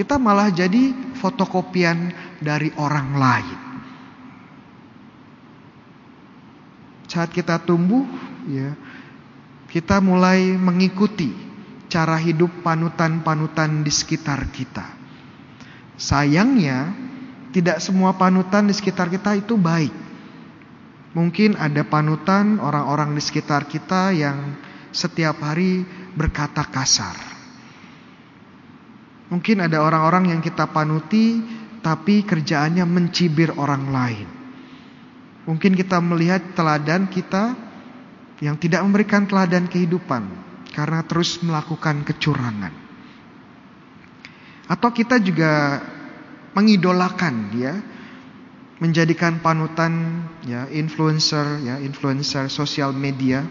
[0.00, 2.08] kita malah jadi fotokopian
[2.40, 3.60] dari orang lain.
[7.04, 8.08] Saat kita tumbuh,
[8.48, 8.72] ya,
[9.68, 11.28] kita mulai mengikuti
[11.92, 14.88] cara hidup panutan-panutan di sekitar kita.
[16.00, 17.09] Sayangnya,
[17.50, 19.92] tidak semua panutan di sekitar kita itu baik.
[21.10, 24.54] Mungkin ada panutan orang-orang di sekitar kita yang
[24.94, 25.82] setiap hari
[26.14, 27.18] berkata kasar.
[29.30, 31.42] Mungkin ada orang-orang yang kita panuti
[31.82, 34.28] tapi kerjaannya mencibir orang lain.
[35.46, 37.58] Mungkin kita melihat teladan kita
[38.38, 40.22] yang tidak memberikan teladan kehidupan
[40.70, 42.74] karena terus melakukan kecurangan.
[44.70, 45.82] Atau kita juga
[46.54, 47.74] mengidolakan ya,
[48.80, 53.44] menjadikan panutan ya influencer ya, influencer sosial media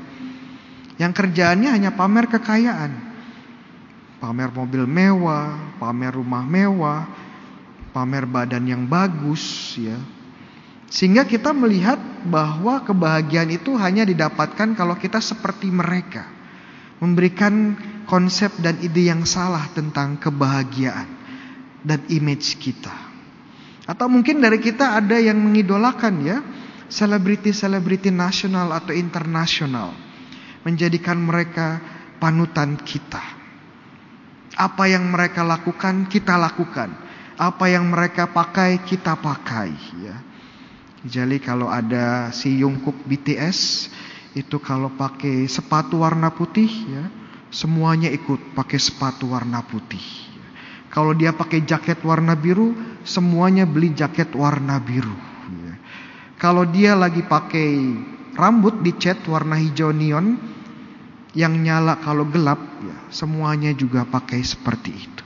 [1.00, 3.08] yang kerjaannya hanya pamer kekayaan.
[4.20, 7.08] Pamer mobil mewah, pamer rumah mewah,
[7.95, 9.95] pamer badan yang bagus ya.
[10.91, 16.28] Sehingga kita melihat bahwa kebahagiaan itu hanya didapatkan kalau kita seperti mereka.
[17.00, 17.80] Memberikan
[18.12, 21.18] konsep dan ide yang salah tentang kebahagiaan
[21.84, 22.93] dan image kita.
[23.89, 26.38] Atau mungkin dari kita ada yang mengidolakan ya,
[26.89, 29.97] selebriti-selebriti nasional atau internasional.
[30.61, 31.82] Menjadikan mereka
[32.21, 33.23] panutan kita.
[34.59, 36.91] Apa yang mereka lakukan, kita lakukan.
[37.39, 39.71] Apa yang mereka pakai, kita pakai
[40.03, 40.15] ya.
[40.99, 43.88] Jadi kalau ada si Yungkook BTS
[44.36, 47.07] itu kalau pakai sepatu warna putih ya,
[47.49, 50.28] semuanya ikut pakai sepatu warna putih.
[50.89, 52.73] Kalau dia pakai jaket warna biru,
[53.05, 55.13] semuanya beli jaket warna biru.
[55.61, 55.73] Ya.
[56.41, 57.69] Kalau dia lagi pakai
[58.33, 60.39] rambut dicat warna hijau neon
[61.37, 65.23] yang nyala kalau gelap, ya, semuanya juga pakai seperti itu.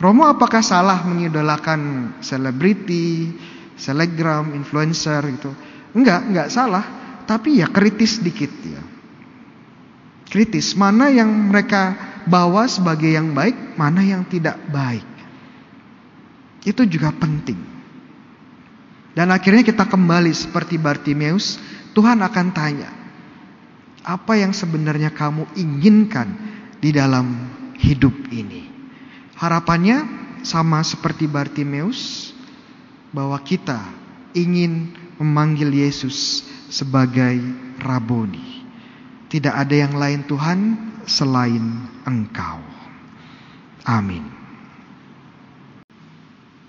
[0.00, 3.36] Romo apakah salah mengidolakan selebriti,
[3.76, 5.52] selegram, influencer gitu?
[5.92, 6.84] Enggak, enggak salah,
[7.24, 8.80] tapi ya kritis dikit ya.
[10.30, 11.98] Kritis, mana yang mereka
[12.30, 15.02] bawa sebagai yang baik, mana yang tidak baik.
[16.62, 17.58] Itu juga penting.
[19.10, 21.58] Dan akhirnya kita kembali seperti Bartimeus,
[21.90, 22.90] Tuhan akan tanya,
[24.06, 26.30] apa yang sebenarnya kamu inginkan
[26.78, 27.26] di dalam
[27.74, 28.70] hidup ini?
[29.34, 30.06] Harapannya
[30.46, 32.30] sama seperti Bartimeus
[33.10, 33.82] bahwa kita
[34.32, 37.42] ingin memanggil Yesus sebagai
[37.82, 38.49] Raboni.
[39.30, 40.60] Tidak ada yang lain Tuhan
[41.06, 42.58] selain Engkau.
[43.86, 44.26] Amin.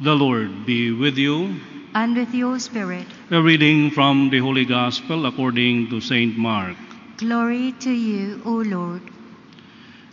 [0.02, 1.58] The Lord be with you.
[1.94, 3.08] and with your spirit.
[3.30, 6.38] A reading from the Holy Gospel according to St.
[6.38, 6.78] Mark.
[7.18, 9.02] Glory to you, O Lord.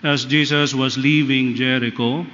[0.02, 2.26] As Jesus was leaving Jericho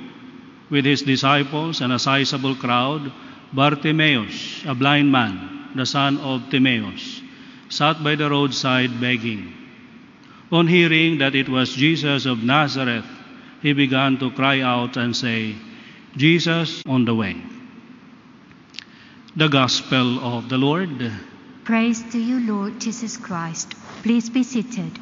[0.70, 3.12] with his disciples and a sizable crowd,
[3.52, 7.22] Bartimaeus, a blind man, the son of Timaeus,
[7.68, 9.63] sat by the roadside begging.
[10.52, 13.06] On hearing that it was Jesus of Nazareth,
[13.62, 15.54] he began to cry out and say,
[16.16, 17.36] Jesus on the way.
[19.36, 21.12] The Gospel of the Lord.
[21.64, 23.72] Praise to you, Lord Jesus Christ.
[24.02, 24.98] Please be seated.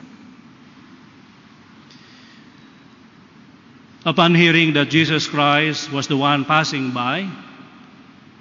[4.05, 7.29] Upon hearing that Jesus Christ was the one passing by,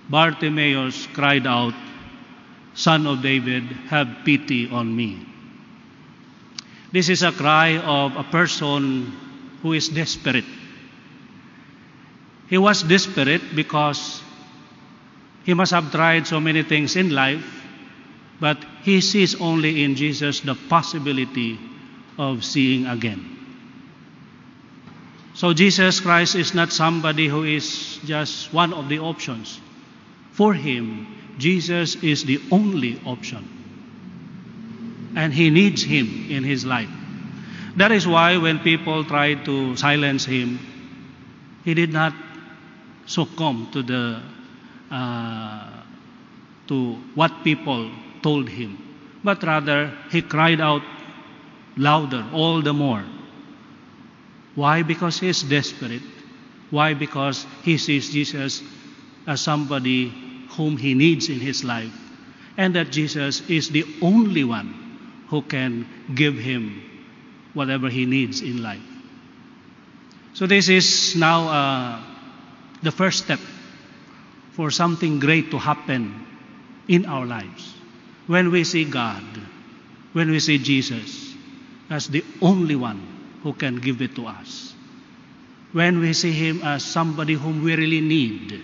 [0.10, 1.74] Bartimaeus cried out,
[2.74, 5.31] Son of David, have pity on me.
[6.92, 9.14] This is a cry of a person
[9.62, 10.46] who is desperate.
[12.50, 14.22] He was desperate because
[15.46, 17.46] he must have tried so many things in life,
[18.40, 21.58] but he sees only in Jesus the possibility
[22.18, 23.38] of seeing again.
[25.34, 29.62] So Jesus Christ is not somebody who is just one of the options.
[30.34, 33.61] For him, Jesus is the only option.
[35.16, 36.90] And he needs him in his life.
[37.78, 40.60] That is why when people tried to silence him,
[41.64, 42.14] he did not
[43.06, 44.22] succumb to the
[44.90, 45.68] uh,
[46.68, 47.92] to what people
[48.22, 48.78] told him,
[49.24, 50.82] but rather he cried out
[51.78, 53.04] louder, all the more.
[54.56, 54.84] Why?
[54.84, 56.02] Because he is desperate.
[56.70, 56.94] Why?
[56.94, 58.62] Because he sees Jesus
[59.28, 60.10] as somebody
[60.52, 61.94] whom he needs in his life,
[62.58, 64.81] and that Jesus is the only one
[65.32, 66.84] who can give him
[67.54, 68.84] whatever he needs in life.
[70.34, 72.04] So, this is now uh,
[72.84, 73.40] the first step
[74.52, 76.26] for something great to happen
[76.88, 77.74] in our lives.
[78.28, 79.24] When we see God,
[80.14, 81.34] when we see Jesus
[81.90, 83.02] as the only one
[83.44, 84.74] who can give it to us,
[85.72, 88.64] when we see Him as somebody whom we really need,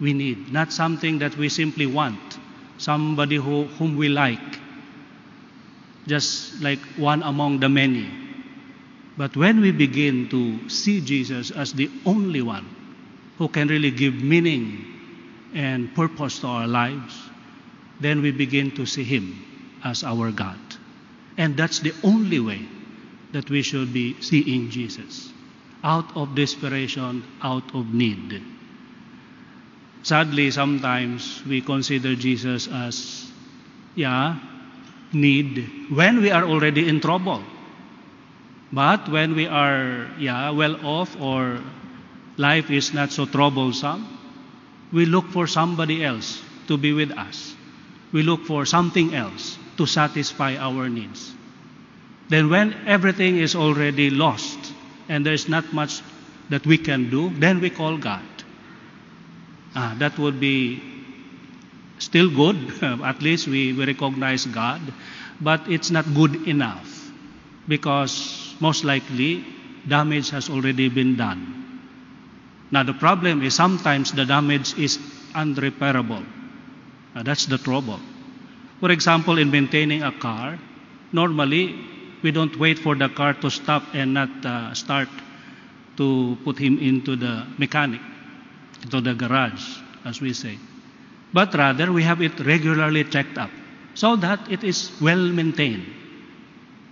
[0.00, 2.38] we need, not something that we simply want,
[2.78, 4.55] somebody who, whom we like,
[6.06, 8.08] just like one among the many.
[9.16, 12.66] But when we begin to see Jesus as the only one
[13.38, 14.84] who can really give meaning
[15.54, 17.18] and purpose to our lives,
[18.00, 19.42] then we begin to see Him
[19.84, 20.58] as our God.
[21.38, 22.60] And that's the only way
[23.32, 25.32] that we should be seeing Jesus
[25.82, 28.42] out of desperation, out of need.
[30.02, 33.30] Sadly, sometimes we consider Jesus as,
[33.94, 34.38] yeah,
[35.12, 37.42] need when we are already in trouble.
[38.72, 41.60] But when we are yeah, well off or
[42.36, 44.06] life is not so troublesome,
[44.92, 47.54] we look for somebody else to be with us.
[48.12, 51.32] We look for something else to satisfy our needs.
[52.28, 54.58] Then, when everything is already lost
[55.08, 56.02] and there's not much
[56.50, 58.22] that we can do, then we call God.
[59.74, 60.95] Ah, that would be
[62.06, 62.56] still good.
[63.10, 64.80] At least we, we recognize God.
[65.40, 66.88] But it's not good enough
[67.68, 69.44] because most likely
[69.86, 71.40] damage has already been done.
[72.70, 74.98] Now, the problem is sometimes the damage is
[75.34, 76.24] unrepairable.
[77.14, 78.00] Now, that's the trouble.
[78.80, 80.58] For example, in maintaining a car,
[81.12, 81.74] normally
[82.22, 85.08] we don't wait for the car to stop and not uh, start
[85.96, 88.00] to put him into the mechanic,
[88.82, 90.58] into the garage, as we say.
[91.36, 93.50] But rather, we have it regularly checked up
[93.92, 95.84] so that it is well maintained.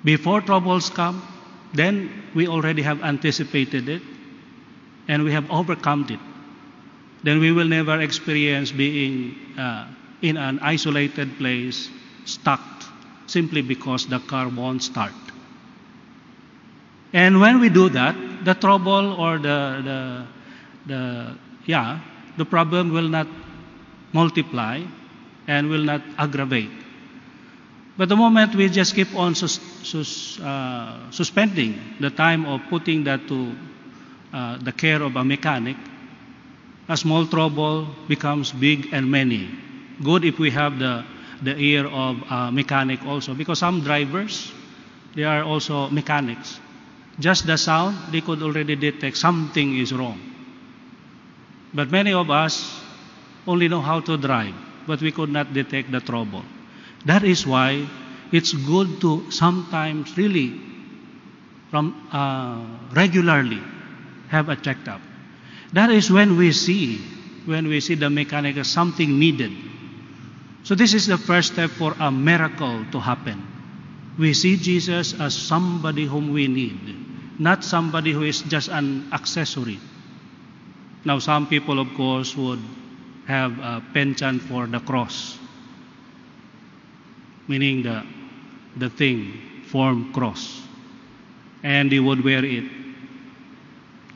[0.04, 1.22] Before troubles come,
[1.72, 4.02] then we already have anticipated it
[5.08, 6.20] and we have overcome it.
[7.22, 9.88] Then we will never experience being uh,
[10.20, 11.88] in an isolated place,
[12.26, 12.60] stuck,
[13.26, 15.16] simply because the car won't start.
[17.14, 20.26] And when we do that, the trouble or the, the,
[20.84, 21.34] the
[21.64, 22.00] yeah,
[22.36, 23.26] the problem will not
[24.14, 24.80] multiply
[25.46, 26.70] and will not aggravate.
[27.96, 33.04] But the moment we just keep on sus, sus, uh, suspending the time of putting
[33.04, 33.54] that to
[34.32, 35.76] uh, the care of a mechanic,
[36.88, 39.48] a small trouble becomes big and many.
[40.02, 41.04] Good if we have the,
[41.42, 44.52] the ear of a mechanic also, because some drivers,
[45.14, 46.58] they are also mechanics.
[47.20, 50.18] Just the sound, they could already detect something is wrong.
[51.72, 52.83] But many of us
[53.46, 54.54] only know how to drive,
[54.86, 56.44] but we could not detect the trouble.
[57.04, 57.86] That is why
[58.32, 60.60] it's good to sometimes really
[61.70, 63.60] from uh, regularly
[64.28, 65.00] have a checkup.
[65.72, 66.98] That is when we see
[67.44, 69.52] when we see the mechanic as something needed.
[70.62, 73.46] So this is the first step for a miracle to happen.
[74.18, 76.78] We see Jesus as somebody whom we need,
[77.38, 79.78] not somebody who is just an accessory.
[81.04, 82.60] Now some people of course would
[83.26, 85.38] have a penchant for the cross,
[87.48, 88.04] meaning the
[88.76, 90.62] the thing form cross,
[91.62, 92.64] and they would wear it.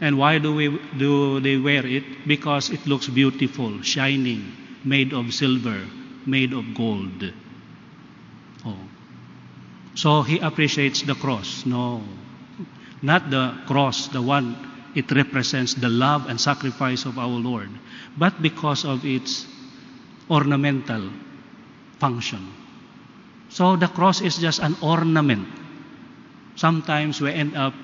[0.00, 2.26] And why do we do they wear it?
[2.26, 4.52] Because it looks beautiful, shining,
[4.84, 5.84] made of silver,
[6.26, 7.32] made of gold.
[8.64, 8.76] Oh.
[9.94, 11.66] So he appreciates the cross.
[11.66, 12.02] No.
[13.02, 14.56] Not the cross, the one
[14.94, 17.68] it represents the love and sacrifice of our Lord,
[18.16, 19.46] but because of its
[20.30, 21.10] ornamental
[21.98, 22.52] function.
[23.48, 25.48] So the cross is just an ornament.
[26.56, 27.74] Sometimes we end up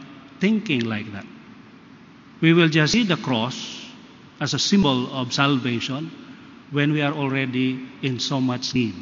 [0.40, 1.26] thinking like that.
[2.40, 3.86] We will just see the cross
[4.40, 6.10] as a symbol of salvation
[6.70, 8.94] when we are already in so much need.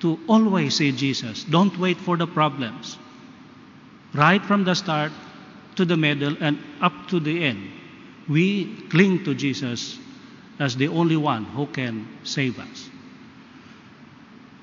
[0.00, 1.44] To always see Jesus.
[1.44, 2.96] Don't wait for the problems.
[4.14, 5.12] Right from the start
[5.78, 7.70] to the middle and up to the end,
[8.28, 9.96] we cling to Jesus
[10.58, 12.90] as the only one who can save us.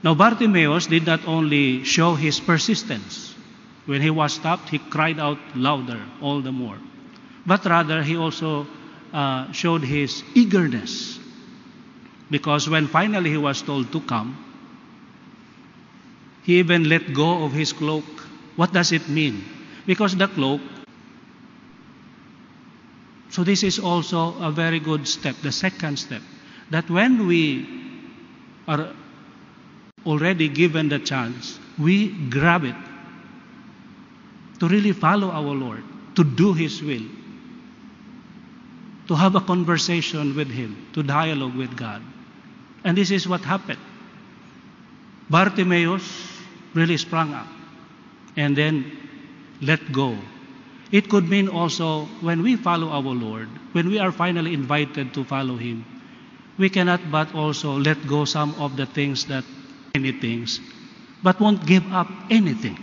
[0.03, 3.33] Now, Bartimaeus did not only show his persistence.
[3.85, 6.77] When he was stopped, he cried out louder, all the more.
[7.45, 8.67] But rather, he also
[9.13, 11.17] uh, showed his eagerness.
[12.29, 14.37] Because when finally he was told to come,
[16.43, 18.05] he even let go of his cloak.
[18.57, 19.43] What does it mean?
[19.85, 20.61] Because the cloak,
[23.35, 26.21] so this is also a very good step, the second step,
[26.69, 27.67] that when we
[28.65, 28.93] are
[30.05, 32.75] already given the chance, we grab it
[34.61, 35.83] to really follow our Lord,
[36.15, 37.03] to do His will,
[39.09, 42.01] to have a conversation with Him, to dialogue with God.
[42.85, 43.81] And this is what happened.
[45.29, 46.07] Bartimaeus
[46.73, 47.47] really sprang up
[48.37, 48.97] and then
[49.61, 50.17] let go.
[50.91, 55.23] It could mean also when we follow our Lord, when we are finally invited to
[55.23, 55.85] follow Him,
[56.57, 59.43] we cannot but also let go some of the things that
[59.95, 60.59] many things,
[61.23, 62.77] but won't give up anything.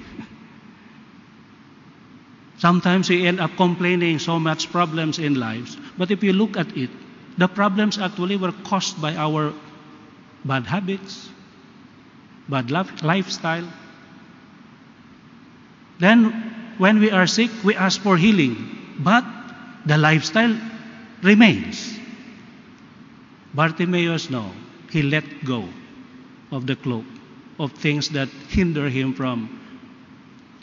[2.59, 6.76] Sometimes we end up complaining so much problems in lives, but if you look at
[6.76, 6.90] it,
[7.38, 9.53] the problems actually were caused by our
[10.44, 11.30] bad habits,
[12.48, 12.70] bad
[13.03, 13.66] lifestyle.
[15.98, 19.24] Then, when we are sick, we ask for healing, but
[19.86, 20.56] the lifestyle
[21.22, 21.98] remains.
[23.54, 24.52] Bartimaeus, no,
[24.90, 25.68] he let go
[26.50, 27.04] of the cloak.
[27.58, 29.60] of things that hinder him from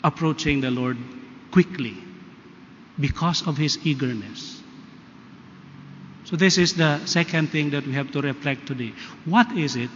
[0.04, 0.98] approaching the Lord
[1.50, 1.96] quickly
[2.98, 4.62] because of his eagerness.
[6.24, 8.92] So this is the second thing that we have to reflect today.
[9.24, 9.90] What is it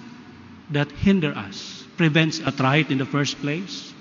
[0.70, 3.92] that hinder us, prevents us right in the first place?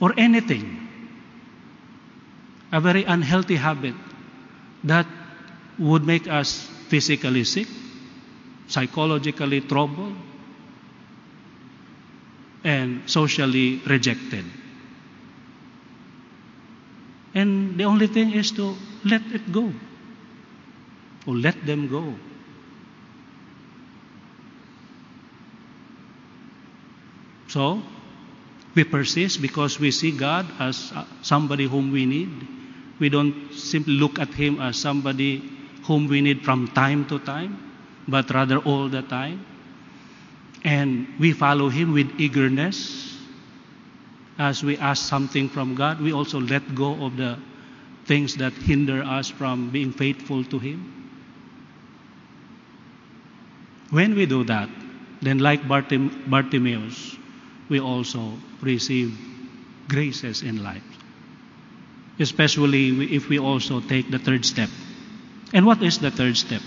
[0.00, 0.88] Or anything,
[2.70, 3.94] a very unhealthy habit
[4.84, 5.06] that
[5.78, 7.68] would make us physically sick,
[8.68, 10.14] psychologically troubled,
[12.64, 14.44] and socially rejected.
[17.34, 18.74] And the only thing is to
[19.04, 19.72] let it go.
[21.26, 22.14] Or let them go.
[27.48, 27.82] So,
[28.76, 32.30] we persist because we see God as somebody whom we need.
[33.00, 35.42] We don't simply look at Him as somebody
[35.84, 37.58] whom we need from time to time,
[38.06, 39.44] but rather all the time.
[40.62, 43.16] And we follow Him with eagerness.
[44.38, 47.38] As we ask something from God, we also let go of the
[48.04, 50.92] things that hinder us from being faithful to Him.
[53.90, 54.68] When we do that,
[55.22, 57.15] then like Bartim- Bartimaeus,
[57.68, 59.16] we also receive
[59.88, 60.82] graces in life.
[62.18, 64.70] Especially if we also take the third step.
[65.52, 66.62] And what is the third step?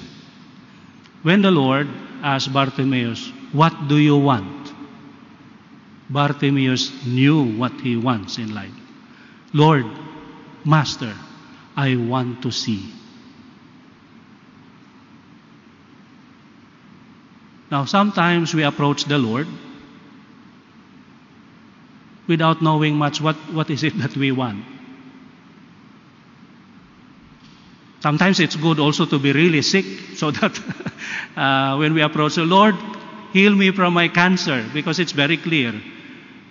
[1.23, 1.87] When the Lord
[2.21, 4.71] asked Bartimaeus, What do you want?
[6.09, 8.73] Bartimaeus knew what he wants in life.
[9.53, 9.85] Lord,
[10.65, 11.13] Master,
[11.75, 12.93] I want to see.
[17.71, 19.47] Now, sometimes we approach the Lord
[22.29, 24.63] without knowing much what, what is it that we want.
[28.01, 30.57] Sometimes it's good also to be really sick so that
[31.35, 32.75] uh, when we approach the Lord,
[33.33, 35.73] heal me from my cancer because it's very clear.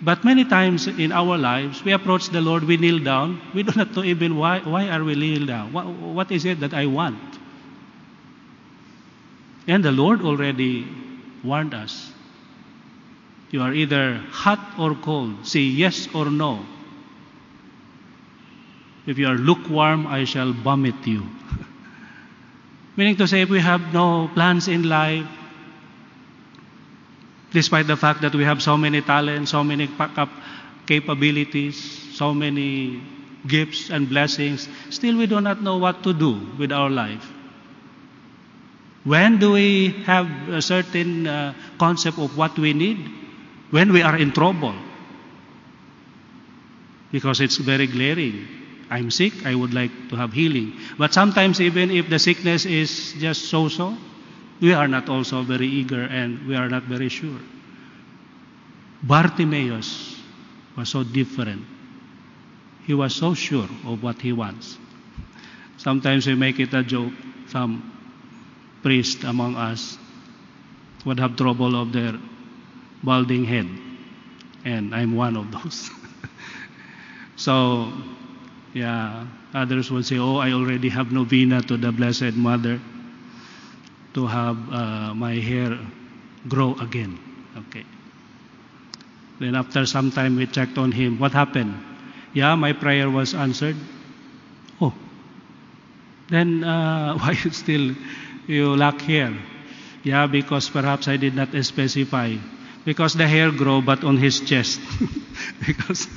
[0.01, 3.71] But many times in our lives, we approach the Lord, we kneel down, we do
[3.75, 5.73] not know even why, why are we kneel down?
[5.73, 7.19] What, what is it that I want?
[9.67, 10.87] And the Lord already
[11.43, 12.11] warned us.
[13.51, 15.45] You are either hot or cold.
[15.45, 16.65] Say yes or no.
[19.07, 21.25] If you are lukewarm, I shall vomit you.
[22.95, 25.25] Meaning to say, if we have no plans in life,
[27.51, 29.89] despite the fact that we have so many talents, so many
[30.85, 31.77] capabilities,
[32.13, 33.01] so many
[33.47, 37.25] gifts and blessings, still we do not know what to do with our life.
[39.05, 43.18] When do we have a certain uh, concept of what we need?
[43.71, 44.75] When we are in trouble.
[47.11, 48.47] Because it's very glaring.
[48.89, 50.73] I'm sick, I would like to have healing.
[50.97, 53.95] But sometimes, even if the sickness is just so so,
[54.61, 57.39] we are not also very eager and we are not very sure.
[59.03, 60.19] Bartimaeus
[60.75, 61.63] was so different.
[62.85, 64.77] He was so sure of what he wants.
[65.77, 67.13] Sometimes we make it a joke.
[67.47, 67.93] Some
[68.81, 69.97] priest among us
[71.05, 72.13] would have trouble of their
[73.03, 73.67] balding head,
[74.65, 75.89] and I'm one of those.
[77.35, 77.91] so,
[78.73, 82.79] yeah, others would say, "Oh, I already have novena to the Blessed Mother
[84.13, 85.77] to have uh, my hair
[86.47, 87.17] grow again."
[87.57, 87.85] Okay.
[89.39, 91.17] Then after some time, we checked on him.
[91.17, 91.73] What happened?
[92.33, 93.75] Yeah, my prayer was answered.
[94.81, 94.93] Oh,
[96.29, 97.95] then uh, why still
[98.47, 99.33] you lack hair?
[100.03, 102.35] Yeah, because perhaps I did not specify.
[102.85, 104.79] Because the hair grow but on his chest.
[105.67, 106.07] because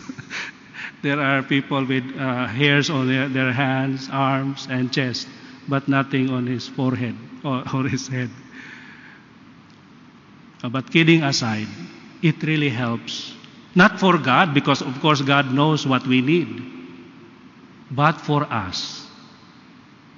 [1.02, 5.26] there are people with uh, hairs on their, their hands, arms, and chest,
[5.68, 8.30] but nothing on his forehead or, or his head.
[10.62, 11.66] Uh, but kidding aside,
[12.22, 13.34] it really helps.
[13.74, 16.62] Not for God, because of course God knows what we need,
[17.90, 19.08] but for us.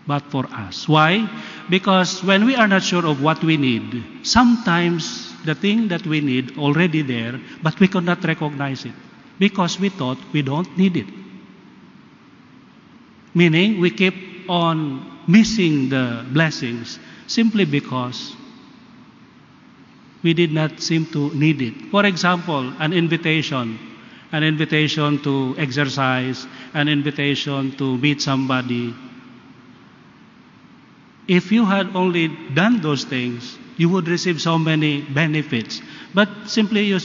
[0.06, 0.86] But for us.
[0.86, 1.26] Why?
[1.70, 6.20] Because when we are not sure of what we need, sometimes the thing that we
[6.20, 8.94] need already there, but we cannot recognize it
[9.38, 11.06] because we thought we don't need it.
[13.34, 14.14] Meaning we keep
[14.48, 18.36] on missing the blessings simply because
[20.22, 21.74] we did not seem to need it.
[21.90, 23.78] For example, an invitation,
[24.32, 28.94] an invitation to exercise, an invitation to meet somebody.
[31.26, 35.80] If you had only done those things, you would receive so many benefits.
[36.14, 36.98] But simply you,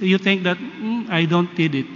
[0.00, 1.86] you think that mm, I don't need it.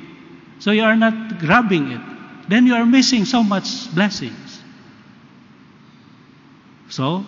[0.58, 2.00] So you are not grabbing it.
[2.48, 4.60] Then you are missing so much blessings.
[6.88, 7.24] So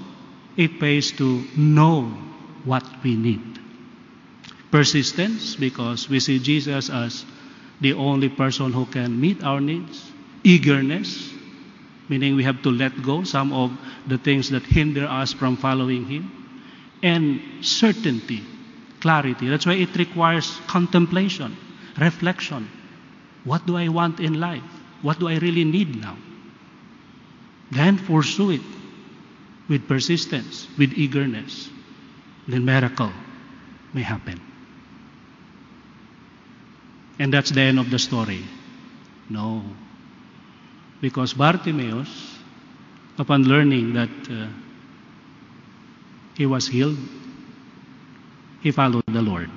[0.56, 2.04] it pays to know
[2.64, 3.52] what we need.
[4.72, 7.24] persistence because we see Jesus as
[7.80, 10.10] the only person who can meet our needs,
[10.42, 11.30] eagerness,
[12.08, 13.70] meaning we have to let go some of
[14.08, 16.41] the things that hinder us from following Him,
[17.02, 18.42] and certainty,
[19.00, 19.48] clarity.
[19.48, 21.56] That's why it requires contemplation,
[21.98, 22.68] reflection.
[23.44, 24.62] What do I want in life?
[25.02, 26.16] What do I really need now?
[27.72, 28.60] Then pursue it
[29.68, 31.70] with persistence, with eagerness.
[32.46, 33.12] Then miracle
[33.92, 34.40] may happen.
[37.18, 38.44] And that's the end of the story.
[39.28, 39.62] No.
[41.00, 42.38] Because Bartimaeus,
[43.18, 44.48] upon learning that uh,
[46.36, 46.98] he was healed,
[48.62, 49.50] he followed the Lord.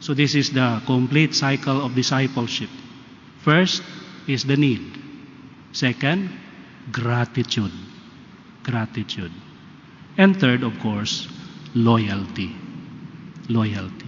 [0.00, 2.70] So this is the complete cycle of discipleship.
[3.42, 3.82] First
[4.26, 4.80] is the need.
[5.72, 6.30] Second,
[6.92, 7.72] gratitude.
[8.62, 9.32] Gratitude.
[10.16, 11.28] And third, of course,
[11.74, 12.54] loyalty.
[13.48, 14.06] Loyalty.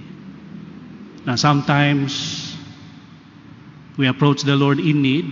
[1.26, 2.56] Now, sometimes
[3.96, 5.26] we approach the Lord in need.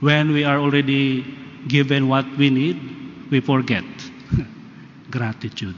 [0.00, 1.24] When we are already
[1.68, 2.78] given what we need,
[3.30, 3.84] we forget
[5.10, 5.76] gratitude.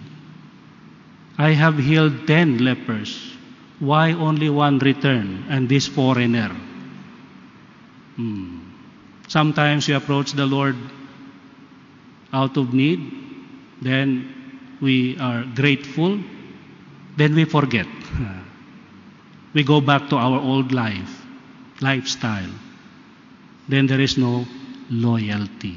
[1.38, 3.32] I have healed ten lepers.
[3.78, 6.54] Why only one return and this foreigner?
[8.16, 8.58] Hmm.
[9.28, 10.76] Sometimes we approach the Lord
[12.32, 13.00] out of need,
[13.80, 16.18] then we are grateful,
[17.16, 17.86] then we forget.
[19.54, 21.26] We go back to our old life,
[21.82, 22.48] lifestyle.
[23.68, 24.46] Then there is no
[24.88, 25.76] loyalty.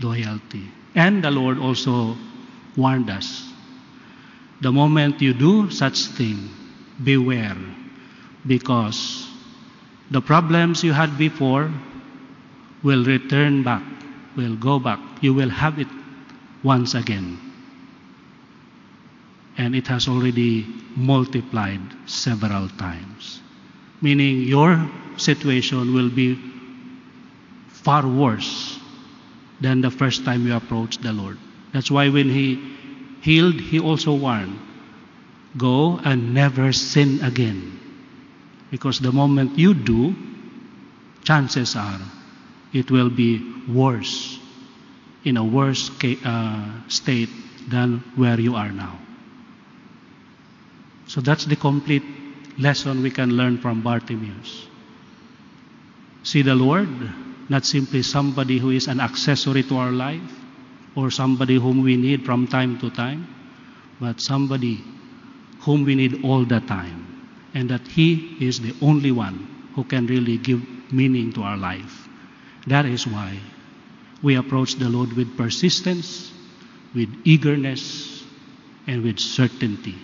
[0.00, 0.64] Loyalty.
[0.94, 2.16] And the Lord also
[2.76, 3.50] warned us.
[4.60, 6.48] The moment you do such thing,
[7.02, 7.56] beware,
[8.46, 9.28] because
[10.10, 11.70] the problems you had before
[12.82, 13.82] will return back,
[14.36, 15.00] will go back.
[15.20, 15.88] You will have it
[16.62, 17.38] once again.
[19.56, 23.40] And it has already multiplied several times.
[24.00, 26.38] Meaning your situation will be
[27.68, 28.78] far worse
[29.64, 31.38] than the first time you approached the Lord.
[31.72, 32.60] That's why when He
[33.22, 34.60] healed, He also warned
[35.56, 37.80] go and never sin again.
[38.70, 40.14] Because the moment you do,
[41.22, 42.00] chances are
[42.72, 44.38] it will be worse,
[45.24, 47.30] in a worse uh, state
[47.68, 48.98] than where you are now.
[51.06, 52.02] So that's the complete
[52.58, 54.66] lesson we can learn from Bartimaeus.
[56.24, 56.88] See the Lord,
[57.48, 60.32] not simply somebody who is an accessory to our life
[60.96, 63.26] or somebody whom we need from time to time,
[64.00, 64.80] but somebody
[65.60, 70.06] whom we need all the time, and that He is the only one who can
[70.06, 72.08] really give meaning to our life.
[72.66, 73.38] That is why
[74.22, 76.32] we approach the Lord with persistence,
[76.94, 78.24] with eagerness,
[78.86, 79.96] and with certainty.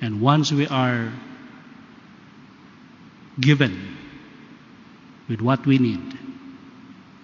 [0.00, 1.12] And once we are
[3.40, 3.96] given
[5.28, 6.02] with what we need,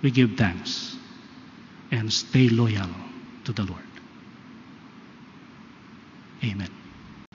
[0.05, 0.95] we give thanks
[1.91, 2.93] and stay loyal
[3.49, 3.89] to the Lord.
[6.45, 6.69] Amen.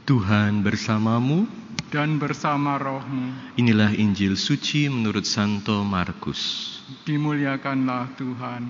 [0.06, 1.50] Tuhan bersamamu
[1.90, 3.58] dan bersama rohmu.
[3.58, 6.78] Inilah Injil suci menurut Santo Markus.
[7.06, 8.64] Dimuliakanlah Tuhan.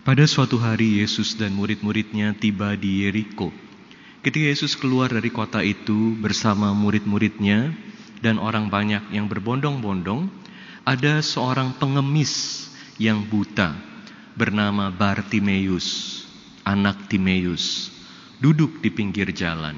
[0.00, 3.52] Pada suatu hari Yesus dan murid-muridnya tiba di Yeriko.
[4.24, 7.72] Ketika Yesus keluar dari kota itu bersama murid-muridnya
[8.20, 10.28] dan orang banyak yang berbondong-bondong,
[10.84, 12.66] ada seorang pengemis
[13.00, 13.76] yang buta
[14.36, 16.20] bernama Bartimeus,
[16.64, 17.92] anak Timeus,
[18.40, 19.76] duduk di pinggir jalan.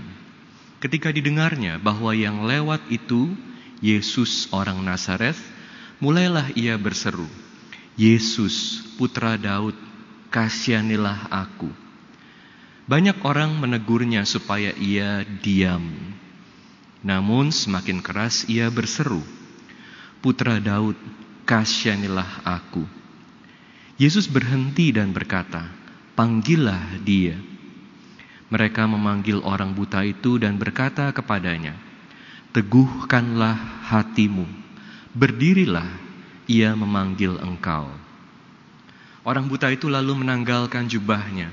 [0.83, 3.31] Ketika didengarnya bahwa yang lewat itu
[3.83, 5.39] Yesus orang Nazaret,
[6.03, 7.27] mulailah ia berseru,
[7.95, 9.75] "Yesus, putra Daud,
[10.31, 11.71] kasihanilah aku."
[12.87, 15.87] Banyak orang menegurnya supaya ia diam.
[17.03, 19.27] Namun semakin keras ia berseru,
[20.23, 20.95] "Putra Daud,
[21.43, 22.87] kasihanilah aku."
[23.99, 25.67] Yesus berhenti dan berkata,
[26.15, 27.35] "Panggillah dia."
[28.55, 31.75] Mereka memanggil orang buta itu dan berkata kepadanya,
[32.55, 33.59] "Teguhkanlah
[33.91, 34.47] hatimu,
[35.11, 35.89] berdirilah,
[36.47, 37.91] ia memanggil engkau."
[39.23, 41.51] Orang buta itu lalu menanggalkan jubahnya.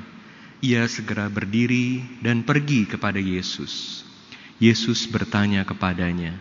[0.60, 4.09] Ia segera berdiri dan pergi kepada Yesus.
[4.60, 6.36] Yesus bertanya kepadanya,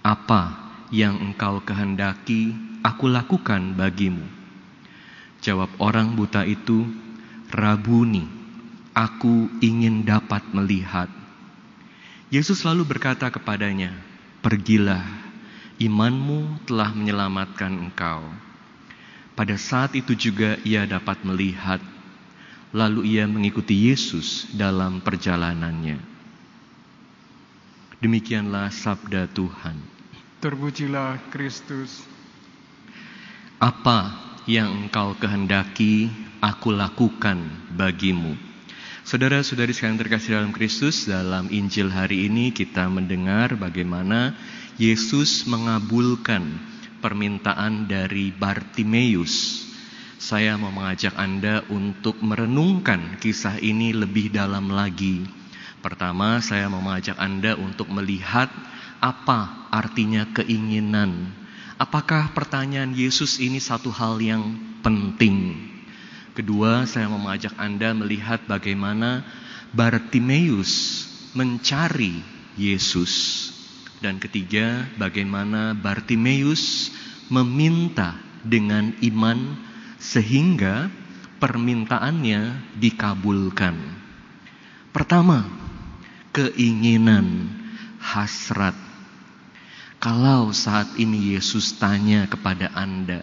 [0.00, 0.56] "Apa
[0.88, 4.24] yang engkau kehendaki aku lakukan bagimu?"
[5.44, 6.88] Jawab orang buta itu,
[7.52, 8.24] "Rabuni,
[8.96, 11.12] aku ingin dapat melihat."
[12.32, 13.92] Yesus lalu berkata kepadanya,
[14.40, 15.04] "Pergilah,
[15.76, 18.32] imanmu telah menyelamatkan engkau."
[19.36, 21.84] Pada saat itu juga ia dapat melihat.
[22.72, 26.11] lalu ia mengikuti Yesus dalam perjalanannya.
[28.02, 29.78] Demikianlah sabda Tuhan.
[30.42, 32.02] Terpujilah Kristus.
[33.62, 34.10] Apa
[34.50, 36.10] yang engkau kehendaki,
[36.42, 37.38] aku lakukan
[37.70, 38.34] bagimu.
[39.06, 44.34] Saudara-saudari sekalian terkasih dalam Kristus, dalam Injil hari ini kita mendengar bagaimana
[44.82, 46.58] Yesus mengabulkan
[46.98, 49.62] permintaan dari Bartimeus.
[50.18, 55.41] Saya mau mengajak Anda untuk merenungkan kisah ini lebih dalam lagi.
[55.82, 58.46] Pertama, saya mau mengajak Anda untuk melihat
[59.02, 61.34] apa artinya keinginan.
[61.74, 64.54] Apakah pertanyaan Yesus ini satu hal yang
[64.86, 65.58] penting?
[66.38, 69.26] Kedua, saya mau mengajak Anda melihat bagaimana
[69.74, 71.04] Bartimeus
[71.34, 72.22] mencari
[72.54, 73.50] Yesus.
[73.98, 76.94] Dan ketiga, bagaimana Bartimeus
[77.26, 78.14] meminta
[78.46, 79.58] dengan iman
[79.98, 80.94] sehingga
[81.42, 83.74] permintaannya dikabulkan.
[84.94, 85.61] Pertama,
[86.32, 87.52] keinginan,
[88.00, 88.74] hasrat.
[90.02, 93.22] Kalau saat ini Yesus tanya kepada Anda,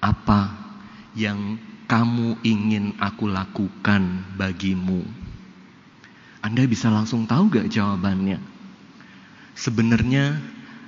[0.00, 0.54] apa
[1.12, 5.04] yang kamu ingin aku lakukan bagimu?
[6.40, 8.40] Anda bisa langsung tahu gak jawabannya?
[9.52, 10.40] Sebenarnya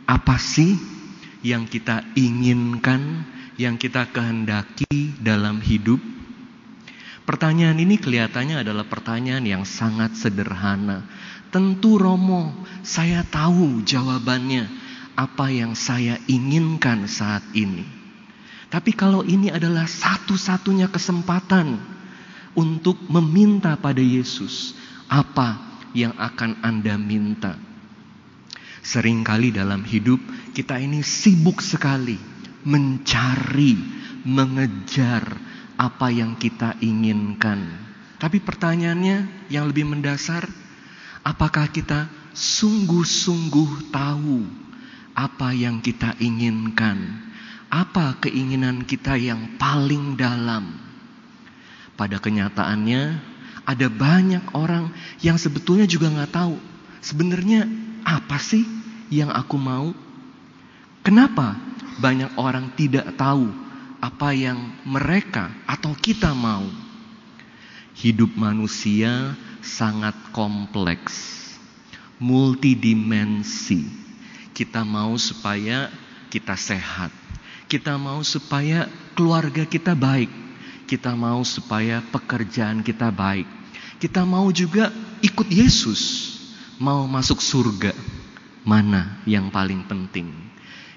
[0.09, 0.79] apa sih
[1.45, 3.27] yang kita inginkan,
[3.61, 6.18] yang kita kehendaki dalam hidup?
[7.29, 11.05] Pertanyaan ini kelihatannya adalah pertanyaan yang sangat sederhana.
[11.53, 14.65] Tentu Romo, saya tahu jawabannya
[15.13, 17.85] apa yang saya inginkan saat ini.
[18.73, 21.77] Tapi kalau ini adalah satu-satunya kesempatan
[22.57, 24.73] untuk meminta pada Yesus,
[25.13, 27.61] apa yang akan Anda minta?
[28.81, 30.21] Seringkali dalam hidup
[30.57, 32.17] kita ini sibuk sekali
[32.65, 33.77] mencari,
[34.25, 35.48] mengejar,
[35.79, 37.87] apa yang kita inginkan.
[38.19, 40.43] Tapi pertanyaannya yang lebih mendasar,
[41.23, 44.43] apakah kita sungguh-sungguh tahu
[45.15, 47.31] apa yang kita inginkan?
[47.71, 50.75] Apa keinginan kita yang paling dalam?
[51.95, 53.03] Pada kenyataannya,
[53.63, 54.91] ada banyak orang
[55.23, 56.57] yang sebetulnya juga nggak tahu
[57.05, 57.69] sebenarnya
[58.03, 58.65] apa sih
[59.13, 59.95] yang aku mau.
[61.07, 61.55] Kenapa
[62.03, 63.68] banyak orang tidak tahu
[63.99, 66.67] apa yang mereka atau kita mau.
[67.99, 71.15] Hidup manusia sangat kompleks,
[72.23, 73.91] multidimensi.
[74.55, 75.91] Kita mau supaya
[76.31, 77.11] kita sehat,
[77.67, 78.87] kita mau supaya
[79.19, 80.31] keluarga kita baik,
[80.87, 83.47] kita mau supaya pekerjaan kita baik,
[83.99, 86.03] kita mau juga ikut Yesus,
[86.79, 87.95] mau masuk surga.
[88.63, 90.31] Mana yang paling penting?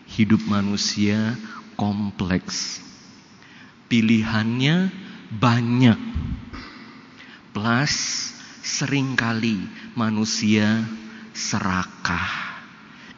[0.06, 1.34] Hidup manusia
[1.80, 2.91] kompleks
[3.92, 4.88] pilihannya
[5.36, 6.00] banyak.
[7.52, 7.96] Plus
[8.64, 9.60] sering kali
[10.00, 10.88] manusia
[11.36, 12.56] serakah.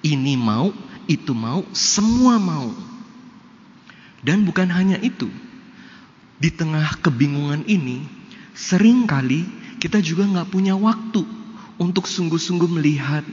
[0.02, 0.74] Ini mau,
[1.06, 2.74] itu mau, semua mau.
[4.26, 5.30] Dan bukan hanya itu.
[6.42, 8.02] Di tengah kebingungan ini,
[8.58, 9.46] sering kali
[9.78, 11.22] kita juga nggak punya waktu
[11.78, 13.24] untuk sungguh-sungguh melihat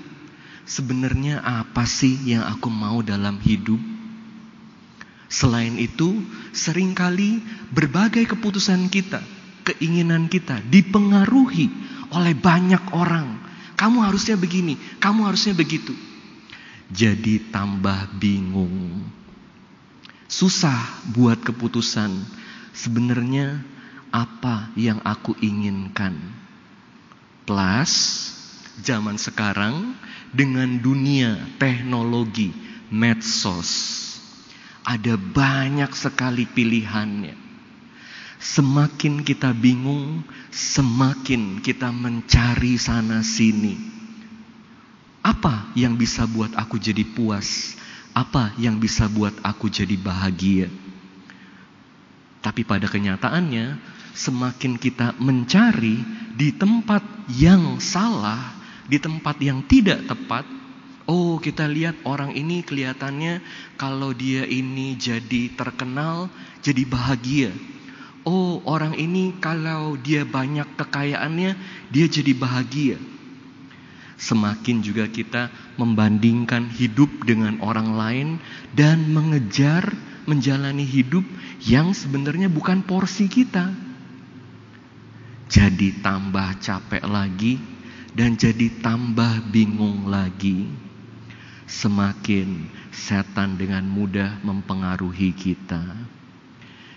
[0.69, 3.90] sebenarnya apa sih yang aku mau dalam hidup
[5.31, 7.39] Selain itu, sering kali
[7.71, 9.23] berbagai keputusan kita,
[9.63, 11.71] keinginan kita dipengaruhi
[12.11, 13.39] oleh banyak orang.
[13.79, 15.95] Kamu harusnya begini, kamu harusnya begitu.
[16.91, 19.07] Jadi tambah bingung.
[20.27, 22.11] Susah buat keputusan.
[22.75, 23.63] Sebenarnya
[24.11, 26.19] apa yang aku inginkan?
[27.47, 27.95] Plus,
[28.83, 29.95] zaman sekarang
[30.35, 32.51] dengan dunia teknologi,
[32.91, 34.00] medsos,
[34.91, 37.39] ada banyak sekali pilihannya.
[38.43, 43.79] Semakin kita bingung, semakin kita mencari sana sini.
[45.23, 47.79] Apa yang bisa buat aku jadi puas?
[48.11, 50.67] Apa yang bisa buat aku jadi bahagia?
[52.43, 53.79] Tapi pada kenyataannya,
[54.17, 56.03] semakin kita mencari
[56.35, 58.57] di tempat yang salah,
[58.91, 60.49] di tempat yang tidak tepat,
[61.11, 63.43] Oh, kita lihat orang ini kelihatannya
[63.75, 66.31] kalau dia ini jadi terkenal,
[66.63, 67.51] jadi bahagia.
[68.23, 71.59] Oh, orang ini kalau dia banyak kekayaannya,
[71.91, 73.03] dia jadi bahagia.
[74.23, 75.51] Semakin juga kita
[75.83, 78.29] membandingkan hidup dengan orang lain
[78.79, 79.91] dan mengejar
[80.31, 81.27] menjalani hidup
[81.67, 83.67] yang sebenarnya bukan porsi kita.
[85.51, 87.59] Jadi tambah capek lagi
[88.15, 90.90] dan jadi tambah bingung lagi
[91.71, 95.87] semakin setan dengan mudah mempengaruhi kita.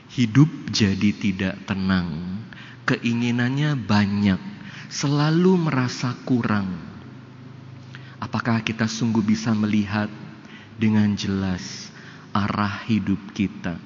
[0.09, 2.41] Hidup jadi tidak tenang
[2.83, 4.39] keinginannya banyak,
[4.91, 6.67] selalu merasa kurang.
[8.19, 10.07] Apakah kita sungguh bisa melihat
[10.79, 11.91] dengan jelas
[12.31, 13.79] arah hidup kita?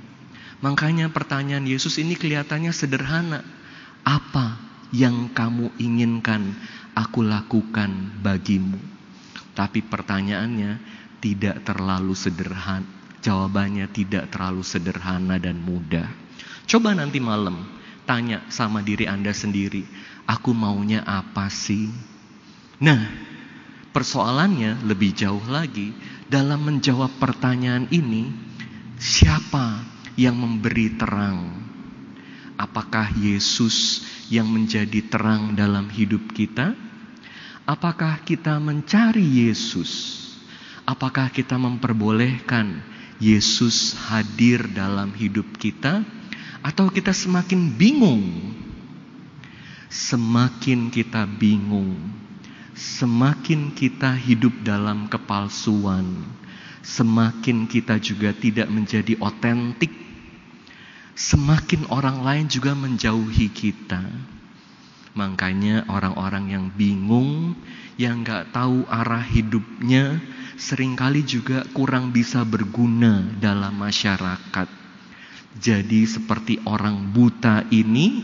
[0.61, 3.45] Makanya pertanyaan Yesus ini kelihatannya sederhana.
[4.01, 4.57] Apa
[4.89, 6.55] yang kamu inginkan
[6.97, 7.91] aku lakukan
[8.25, 8.96] bagimu?
[9.57, 10.77] Tapi pertanyaannya
[11.17, 12.85] tidak terlalu sederhana.
[13.17, 16.05] Jawabannya tidak terlalu sederhana dan mudah.
[16.69, 17.65] Coba nanti malam
[18.07, 19.83] tanya sama diri Anda sendiri,
[20.29, 21.91] aku maunya apa sih?
[22.79, 23.09] Nah,
[23.91, 25.91] persoalannya lebih jauh lagi
[26.29, 28.31] dalam menjawab pertanyaan ini,
[28.95, 29.83] siapa
[30.15, 31.67] yang memberi terang?
[32.55, 36.73] Apakah Yesus yang menjadi terang dalam hidup kita?
[37.67, 40.23] Apakah kita mencari Yesus?
[40.87, 42.79] Apakah kita memperbolehkan
[43.19, 45.99] Yesus hadir dalam hidup kita,
[46.63, 48.23] atau kita semakin bingung?
[49.91, 51.95] Semakin kita bingung,
[52.71, 56.23] semakin kita hidup dalam kepalsuan,
[56.87, 59.91] semakin kita juga tidak menjadi otentik,
[61.19, 64.36] semakin orang lain juga menjauhi kita.
[65.17, 67.57] Makanya orang-orang yang bingung,
[67.97, 70.21] yang gak tahu arah hidupnya,
[70.61, 74.69] sering kali juga kurang bisa berguna dalam masyarakat.
[75.57, 78.21] Jadi seperti orang buta ini,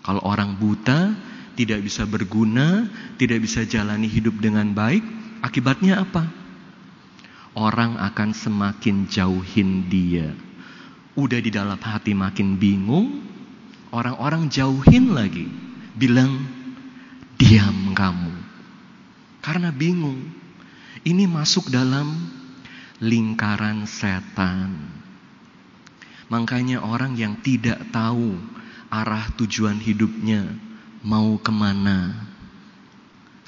[0.00, 1.12] kalau orang buta
[1.60, 2.88] tidak bisa berguna,
[3.20, 5.04] tidak bisa jalani hidup dengan baik,
[5.44, 6.24] akibatnya apa?
[7.52, 10.32] Orang akan semakin jauhin dia.
[11.20, 13.20] Udah di dalam hati makin bingung,
[13.90, 15.46] orang-orang jauhin lagi.
[15.98, 16.46] Bilang,
[17.36, 18.34] diam kamu.
[19.42, 20.20] Karena bingung.
[21.00, 22.12] Ini masuk dalam
[23.00, 24.76] lingkaran setan.
[26.28, 28.36] Makanya orang yang tidak tahu
[28.92, 30.44] arah tujuan hidupnya
[31.00, 32.28] mau ke mana.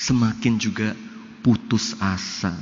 [0.00, 0.96] Semakin juga
[1.44, 2.56] putus asa.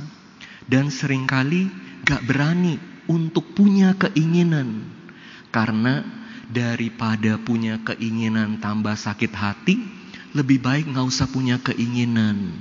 [0.67, 1.71] Dan sering kali
[2.05, 2.77] gak berani
[3.09, 4.85] untuk punya keinginan.
[5.49, 6.20] Karena
[6.51, 9.79] daripada punya keinginan tambah sakit hati,
[10.35, 12.51] lebih baik gak usah punya keinginan.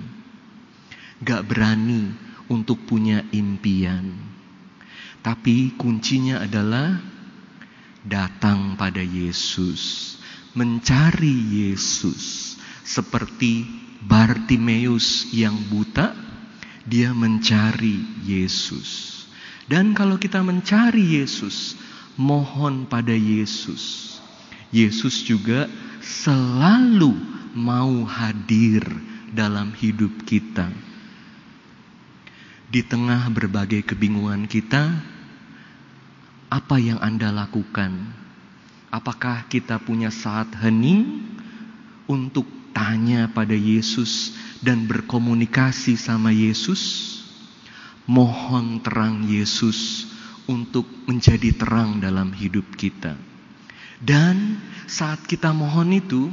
[1.20, 2.14] Gak berani
[2.46, 4.14] untuk punya impian.
[5.20, 6.96] Tapi kuncinya adalah
[8.00, 10.16] datang pada Yesus,
[10.56, 13.68] mencari Yesus, seperti
[14.00, 16.16] Bartimeus yang buta,
[16.88, 19.20] dia mencari Yesus.
[19.68, 21.76] Dan kalau kita mencari Yesus,
[22.20, 24.20] mohon pada Yesus,
[24.68, 25.72] Yesus juga
[26.04, 27.16] selalu
[27.56, 28.84] mau hadir
[29.32, 30.68] dalam hidup kita.
[32.68, 35.00] Di tengah berbagai kebingungan kita,
[36.52, 38.20] apa yang Anda lakukan?
[38.92, 41.24] Apakah kita punya saat hening
[42.04, 42.44] untuk
[42.76, 47.16] tanya pada Yesus dan berkomunikasi sama Yesus?
[48.06, 50.09] Mohon terang Yesus
[50.48, 53.16] untuk menjadi terang dalam hidup kita.
[54.00, 54.56] Dan
[54.88, 56.32] saat kita mohon itu,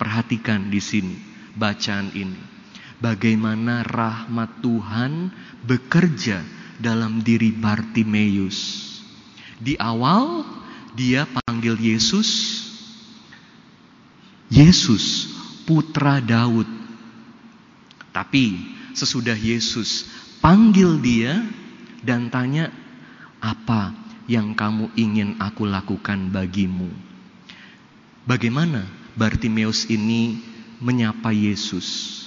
[0.00, 1.16] perhatikan di sini
[1.54, 2.58] bacaan ini.
[2.96, 5.30] Bagaimana rahmat Tuhan
[5.62, 6.40] bekerja
[6.80, 8.88] dalam diri Bartimeus.
[9.56, 10.44] Di awal
[10.96, 12.62] dia panggil Yesus
[14.48, 15.34] Yesus
[15.66, 16.68] putra Daud.
[18.14, 20.08] Tapi sesudah Yesus
[20.40, 21.44] panggil dia
[22.00, 22.72] dan tanya
[23.46, 23.94] apa
[24.26, 26.90] yang kamu ingin aku lakukan bagimu.
[28.26, 28.82] Bagaimana
[29.14, 30.42] Bartimeus ini
[30.82, 32.18] menyapa Yesus?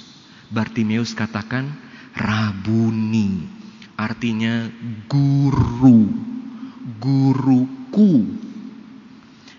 [0.48, 1.68] Bartimeus katakan
[2.16, 3.44] Rabuni,
[4.00, 4.66] artinya
[5.06, 6.08] guru,
[6.98, 8.26] guruku.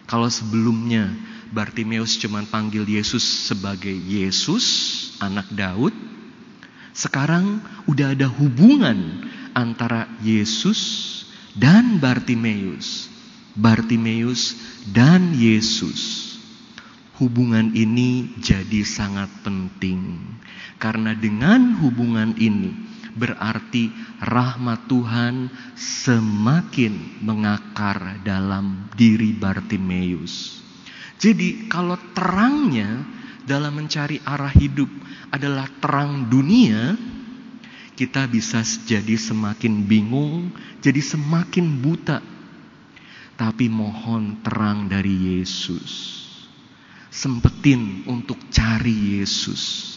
[0.10, 1.14] Kalau sebelumnya
[1.54, 4.66] Bartimeus cuma panggil Yesus sebagai Yesus,
[5.22, 5.94] anak Daud,
[6.92, 9.24] sekarang udah ada hubungan
[9.56, 11.11] antara Yesus
[11.56, 13.12] dan Bartimeus.
[13.56, 14.56] Bartimeus
[14.92, 16.30] dan Yesus.
[17.20, 20.18] Hubungan ini jadi sangat penting
[20.82, 22.74] karena dengan hubungan ini
[23.14, 30.66] berarti rahmat Tuhan semakin mengakar dalam diri Bartimeus.
[31.22, 33.06] Jadi kalau terangnya
[33.46, 34.90] dalam mencari arah hidup
[35.30, 36.98] adalah terang dunia,
[38.02, 40.50] kita bisa jadi semakin bingung,
[40.82, 42.18] jadi semakin buta.
[43.38, 46.18] Tapi mohon terang dari Yesus.
[47.14, 49.94] Sempetin untuk cari Yesus.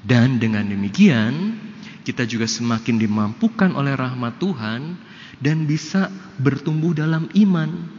[0.00, 1.60] Dan dengan demikian,
[2.00, 4.96] kita juga semakin dimampukan oleh rahmat Tuhan
[5.36, 6.08] dan bisa
[6.40, 7.92] bertumbuh dalam iman.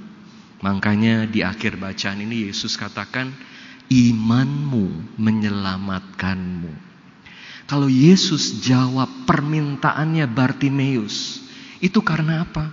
[0.65, 3.30] Makanya di akhir bacaan ini Yesus katakan,
[3.94, 6.93] imanmu menyelamatkanmu.
[7.64, 11.41] Kalau Yesus jawab permintaannya Bartimeus,
[11.80, 12.69] itu karena apa?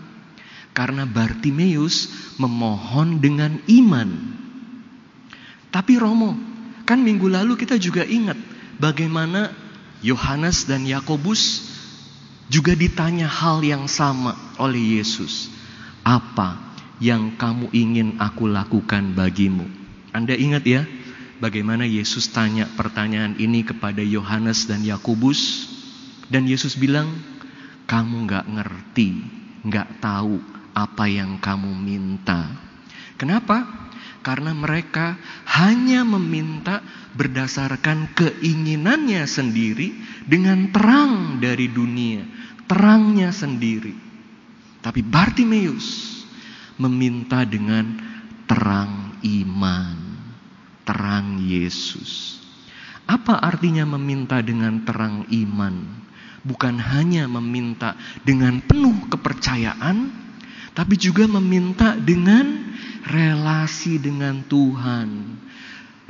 [0.74, 4.10] Karena Bartimeus memohon dengan iman.
[5.70, 6.34] Tapi Romo,
[6.82, 8.34] kan minggu lalu kita juga ingat
[8.82, 9.54] bagaimana
[10.02, 11.70] Yohanes dan Yakobus
[12.50, 15.52] juga ditanya hal yang sama oleh Yesus.
[16.02, 16.58] Apa
[16.98, 19.64] yang kamu ingin aku lakukan bagimu.
[20.10, 20.82] Anda ingat ya,
[21.40, 25.66] bagaimana Yesus tanya pertanyaan ini kepada Yohanes dan Yakobus,
[26.28, 27.10] dan Yesus bilang,
[27.88, 29.10] "Kamu nggak ngerti,
[29.66, 30.38] nggak tahu
[30.76, 32.46] apa yang kamu minta."
[33.18, 33.66] Kenapa?
[34.20, 35.16] Karena mereka
[35.48, 36.84] hanya meminta
[37.16, 39.96] berdasarkan keinginannya sendiri
[40.28, 42.24] dengan terang dari dunia,
[42.68, 43.96] terangnya sendiri.
[44.80, 46.20] Tapi Bartimeus
[46.80, 47.96] meminta dengan
[48.48, 49.99] terang iman,
[50.84, 52.40] terang Yesus.
[53.10, 55.74] Apa artinya meminta dengan terang iman?
[56.40, 60.08] Bukan hanya meminta dengan penuh kepercayaan,
[60.72, 62.70] tapi juga meminta dengan
[63.04, 65.36] relasi dengan Tuhan,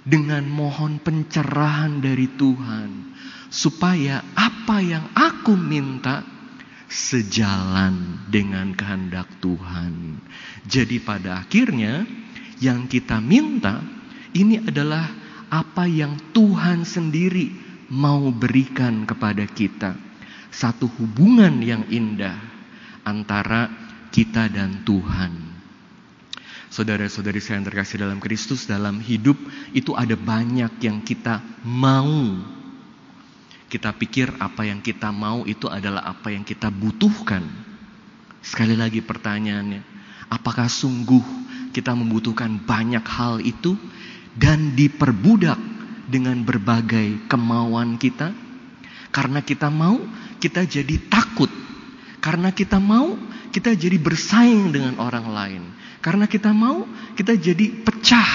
[0.05, 3.17] dengan mohon pencerahan dari Tuhan,
[3.51, 6.23] supaya apa yang aku minta
[6.91, 10.21] sejalan dengan kehendak Tuhan.
[10.67, 12.05] Jadi pada akhirnya
[12.61, 13.81] yang kita minta
[14.35, 15.07] ini adalah
[15.51, 17.51] apa yang Tuhan sendiri
[17.91, 19.99] mau berikan kepada kita.
[20.51, 22.35] Satu hubungan yang indah
[23.07, 23.71] antara
[24.11, 25.51] kita dan Tuhan.
[26.71, 29.35] Saudara-saudari saya yang terkasih dalam Kristus, dalam hidup
[29.75, 32.39] itu ada banyak yang kita mau.
[33.71, 37.43] Kita pikir apa yang kita mau itu adalah apa yang kita butuhkan.
[38.43, 40.01] Sekali lagi pertanyaannya,
[40.31, 41.27] Apakah sungguh
[41.75, 43.75] kita membutuhkan banyak hal itu
[44.37, 45.59] dan diperbudak
[46.11, 48.35] dengan berbagai kemauan kita?
[49.11, 49.99] Karena kita mau,
[50.39, 51.51] kita jadi takut.
[52.21, 53.17] Karena kita mau,
[53.51, 55.63] kita jadi bersaing dengan orang lain.
[55.99, 56.87] Karena kita mau,
[57.19, 58.31] kita jadi pecah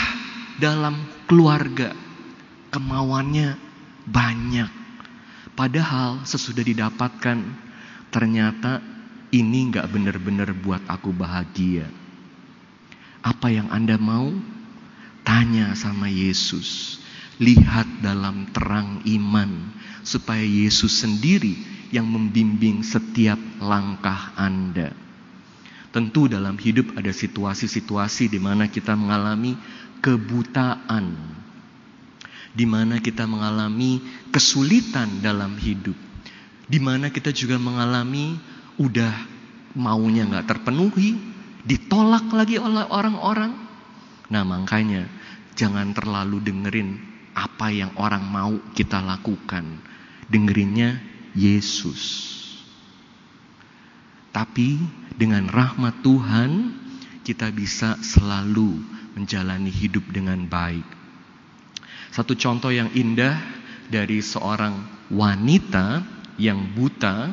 [0.60, 1.00] dalam
[1.30, 1.96] keluarga.
[2.74, 3.56] Kemauannya
[4.04, 4.72] banyak.
[5.56, 7.40] Padahal sesudah didapatkan,
[8.12, 8.84] ternyata
[9.32, 11.88] ini nggak benar-benar buat aku bahagia.
[13.24, 14.30] Apa yang Anda mau?
[15.26, 17.02] Tanya sama Yesus.
[17.42, 19.74] Lihat dalam terang iman
[20.06, 21.58] supaya Yesus sendiri
[21.90, 24.94] yang membimbing setiap langkah Anda.
[25.90, 29.58] Tentu dalam hidup ada situasi-situasi di mana kita mengalami
[30.00, 31.16] kebutaan.
[32.56, 34.00] Di mana kita mengalami
[34.32, 35.98] kesulitan dalam hidup.
[36.70, 38.40] Di mana kita juga mengalami
[38.80, 39.12] udah
[39.76, 41.20] maunya nggak terpenuhi,
[41.68, 43.65] ditolak lagi oleh orang-orang.
[44.30, 45.06] Nah makanya
[45.54, 46.98] jangan terlalu dengerin
[47.36, 49.82] apa yang orang mau kita lakukan.
[50.26, 50.98] Dengerinnya
[51.38, 52.34] Yesus.
[54.34, 54.82] Tapi
[55.16, 56.52] dengan rahmat Tuhan
[57.22, 58.82] kita bisa selalu
[59.16, 60.84] menjalani hidup dengan baik.
[62.12, 63.40] Satu contoh yang indah
[63.92, 66.04] dari seorang wanita
[66.42, 67.32] yang buta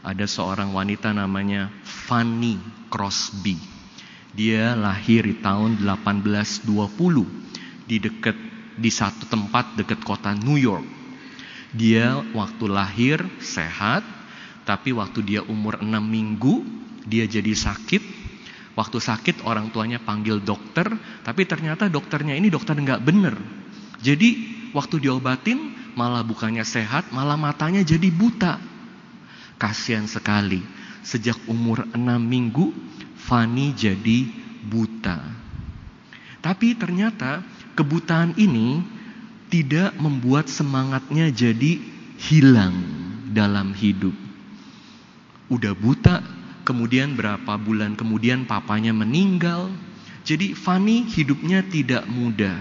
[0.00, 2.56] ada seorang wanita namanya Fanny
[2.88, 3.69] Crosby.
[4.30, 6.66] Dia lahir di tahun 1820
[7.90, 8.36] di dekat
[8.78, 10.86] di satu tempat dekat kota New York.
[11.74, 14.02] Dia waktu lahir sehat,
[14.66, 16.62] tapi waktu dia umur 6 minggu
[17.06, 18.22] dia jadi sakit.
[18.78, 20.86] Waktu sakit orang tuanya panggil dokter,
[21.26, 23.34] tapi ternyata dokternya ini dokter nggak bener.
[24.00, 24.30] Jadi
[24.72, 25.58] waktu diobatin
[25.98, 28.56] malah bukannya sehat, malah matanya jadi buta.
[29.60, 30.62] Kasihan sekali.
[31.04, 32.72] Sejak umur enam minggu,
[33.26, 34.24] Fani jadi
[34.64, 35.20] buta.
[36.40, 37.44] Tapi ternyata
[37.76, 38.80] kebutaan ini
[39.52, 41.76] tidak membuat semangatnya jadi
[42.16, 42.74] hilang
[43.30, 44.14] dalam hidup.
[45.52, 46.22] Udah buta,
[46.64, 49.68] kemudian berapa bulan kemudian papanya meninggal.
[50.24, 52.56] Jadi Fani hidupnya tidak mudah.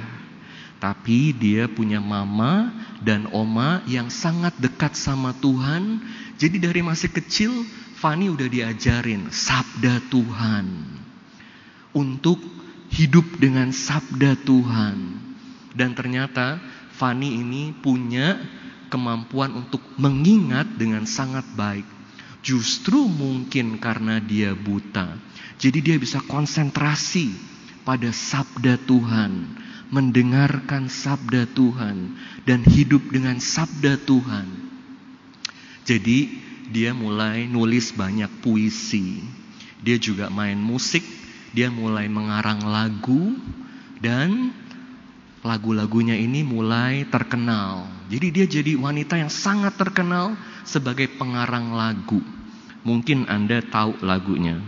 [0.79, 2.71] Tapi dia punya mama
[3.03, 5.99] dan oma yang sangat dekat sama Tuhan
[6.39, 7.51] jadi dari masih kecil
[7.99, 10.87] Fani udah diajarin sabda Tuhan.
[11.91, 12.39] Untuk
[12.95, 15.19] hidup dengan sabda Tuhan.
[15.75, 16.63] Dan ternyata
[16.95, 18.39] Fani ini punya
[18.87, 21.83] kemampuan untuk mengingat dengan sangat baik.
[22.39, 25.19] Justru mungkin karena dia buta.
[25.59, 27.35] Jadi dia bisa konsentrasi
[27.83, 29.59] pada sabda Tuhan,
[29.91, 32.15] mendengarkan sabda Tuhan
[32.47, 34.47] dan hidup dengan sabda Tuhan.
[35.83, 39.21] Jadi dia mulai nulis banyak puisi.
[39.79, 41.01] Dia juga main musik
[41.49, 43.33] dia mulai mengarang lagu
[43.97, 44.53] dan
[45.41, 47.89] lagu-lagunya ini mulai terkenal.
[48.09, 52.21] Jadi dia jadi wanita yang sangat terkenal sebagai pengarang lagu.
[52.85, 54.61] Mungkin Anda tahu lagunya.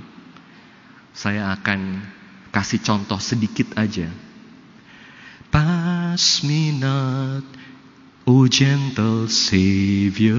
[1.13, 2.01] Saya akan
[2.49, 4.09] kasih contoh sedikit aja.
[6.81, 7.60] Not
[8.29, 10.37] O gentle Savior,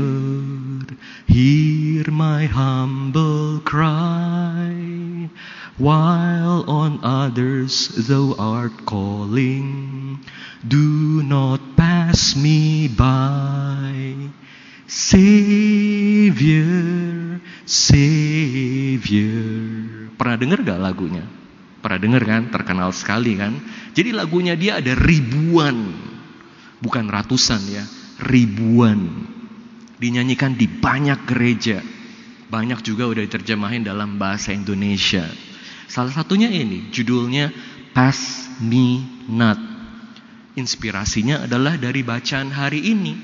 [1.26, 4.70] hear my humble cry,
[5.82, 10.22] while on others thou art calling,
[10.62, 14.14] do not pass me by.
[14.86, 16.70] Savior,
[17.66, 19.34] Savior.
[20.14, 21.26] Pernah dengar gak lagunya?
[21.82, 22.46] Pernah dengar kan?
[22.46, 23.59] Terkenal sekali kan?
[23.90, 26.11] Jadi lagunya dia ada ribuan
[26.82, 27.84] bukan ratusan ya,
[28.26, 29.30] ribuan.
[30.02, 31.78] Dinyanyikan di banyak gereja.
[32.50, 35.24] Banyak juga udah diterjemahin dalam bahasa Indonesia.
[35.88, 37.54] Salah satunya ini, judulnya
[37.94, 39.00] Pass Me
[39.30, 39.72] Not.
[40.52, 43.16] Inspirasinya adalah dari bacaan hari ini.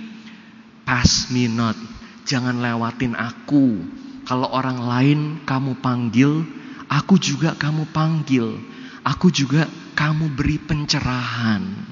[0.89, 1.77] Pass me not.
[2.25, 3.85] Jangan lewatin aku.
[4.25, 6.49] Kalau orang lain kamu panggil,
[6.89, 8.57] aku juga kamu panggil.
[9.05, 11.88] Aku juga kamu beri pencerahan.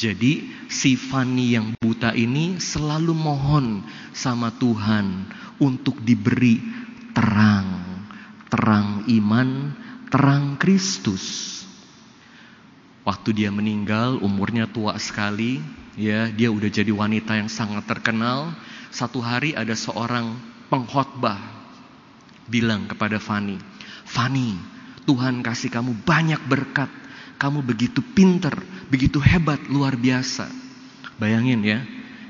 [0.00, 3.84] Jadi si Fani yang buta ini selalu mohon
[4.16, 5.28] sama Tuhan
[5.60, 6.56] untuk diberi
[7.12, 7.68] terang.
[8.48, 9.76] Terang iman,
[10.08, 11.60] terang Kristus.
[13.04, 15.60] Waktu dia meninggal umurnya tua sekali,
[16.00, 18.56] ya dia udah jadi wanita yang sangat terkenal.
[18.88, 20.32] Satu hari ada seorang
[20.72, 21.36] pengkhotbah
[22.48, 23.60] bilang kepada Fani,
[24.08, 24.56] Fani,
[25.04, 26.99] Tuhan kasih kamu banyak berkat.
[27.40, 28.52] Kamu begitu pinter,
[28.92, 30.44] begitu hebat, luar biasa.
[31.16, 31.80] Bayangin ya,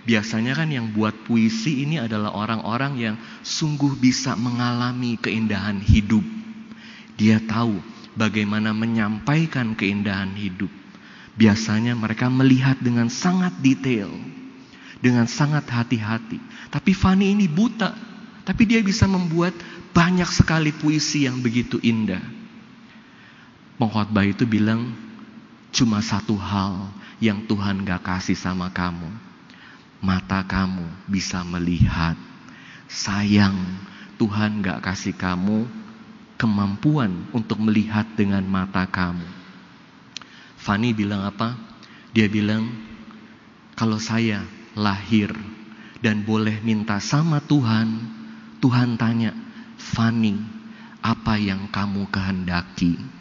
[0.06, 6.22] biasanya kan yang buat puisi ini adalah orang-orang yang sungguh bisa mengalami keindahan hidup.
[7.18, 7.82] Dia tahu
[8.14, 10.70] bagaimana menyampaikan keindahan hidup.
[11.34, 14.14] Biasanya mereka melihat dengan sangat detail,
[15.02, 16.38] dengan sangat hati-hati.
[16.70, 17.90] Tapi Fani ini buta,
[18.46, 19.58] tapi dia bisa membuat
[19.90, 22.39] banyak sekali puisi yang begitu indah.
[23.80, 24.92] Pengkhotbah itu bilang,
[25.72, 29.08] cuma satu hal yang Tuhan gak kasih sama kamu.
[30.04, 32.12] Mata kamu bisa melihat.
[32.92, 33.56] Sayang,
[34.20, 35.64] Tuhan gak kasih kamu
[36.36, 39.24] kemampuan untuk melihat dengan mata kamu.
[40.60, 41.56] Fani bilang apa?
[42.12, 42.68] Dia bilang,
[43.80, 44.44] kalau saya
[44.76, 45.32] lahir
[46.04, 47.96] dan boleh minta sama Tuhan,
[48.60, 49.32] Tuhan tanya,
[49.80, 50.36] Fani,
[51.00, 53.19] apa yang kamu kehendaki?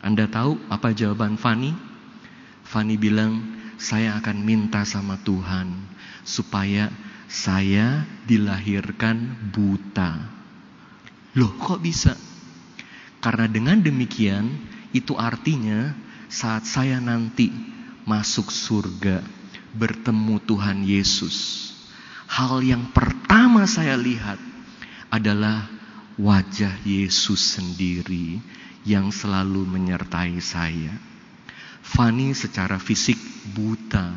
[0.00, 1.76] Anda tahu apa jawaban Fani?
[2.64, 5.72] Fani bilang, saya akan minta sama Tuhan
[6.24, 6.92] supaya
[7.28, 10.20] saya dilahirkan buta.
[11.36, 12.16] Loh kok bisa?
[13.20, 14.48] Karena dengan demikian
[14.96, 15.92] itu artinya
[16.26, 17.52] saat saya nanti
[18.08, 19.20] masuk surga
[19.76, 21.70] bertemu Tuhan Yesus.
[22.30, 24.38] Hal yang pertama saya lihat
[25.10, 25.66] adalah
[26.18, 28.38] wajah Yesus sendiri
[28.84, 30.94] yang selalu menyertai saya.
[31.80, 33.18] Fani secara fisik
[33.52, 34.12] buta,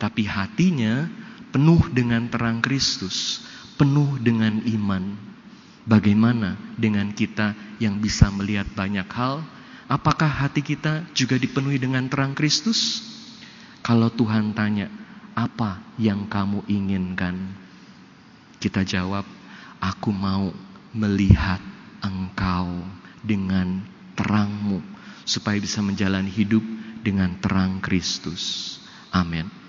[0.00, 1.08] tapi hatinya
[1.54, 3.44] penuh dengan terang Kristus,
[3.78, 5.14] penuh dengan iman.
[5.84, 9.44] Bagaimana dengan kita yang bisa melihat banyak hal?
[9.84, 13.04] Apakah hati kita juga dipenuhi dengan terang Kristus?
[13.84, 14.88] Kalau Tuhan tanya,
[15.36, 17.52] "Apa yang kamu inginkan?"
[18.56, 19.28] Kita jawab,
[19.76, 20.56] "Aku mau
[20.96, 21.60] melihat
[22.00, 22.80] Engkau
[23.20, 24.82] dengan terangmu
[25.26, 26.62] supaya bisa menjalani hidup
[27.04, 28.76] dengan terang Kristus.
[29.12, 29.63] Amin.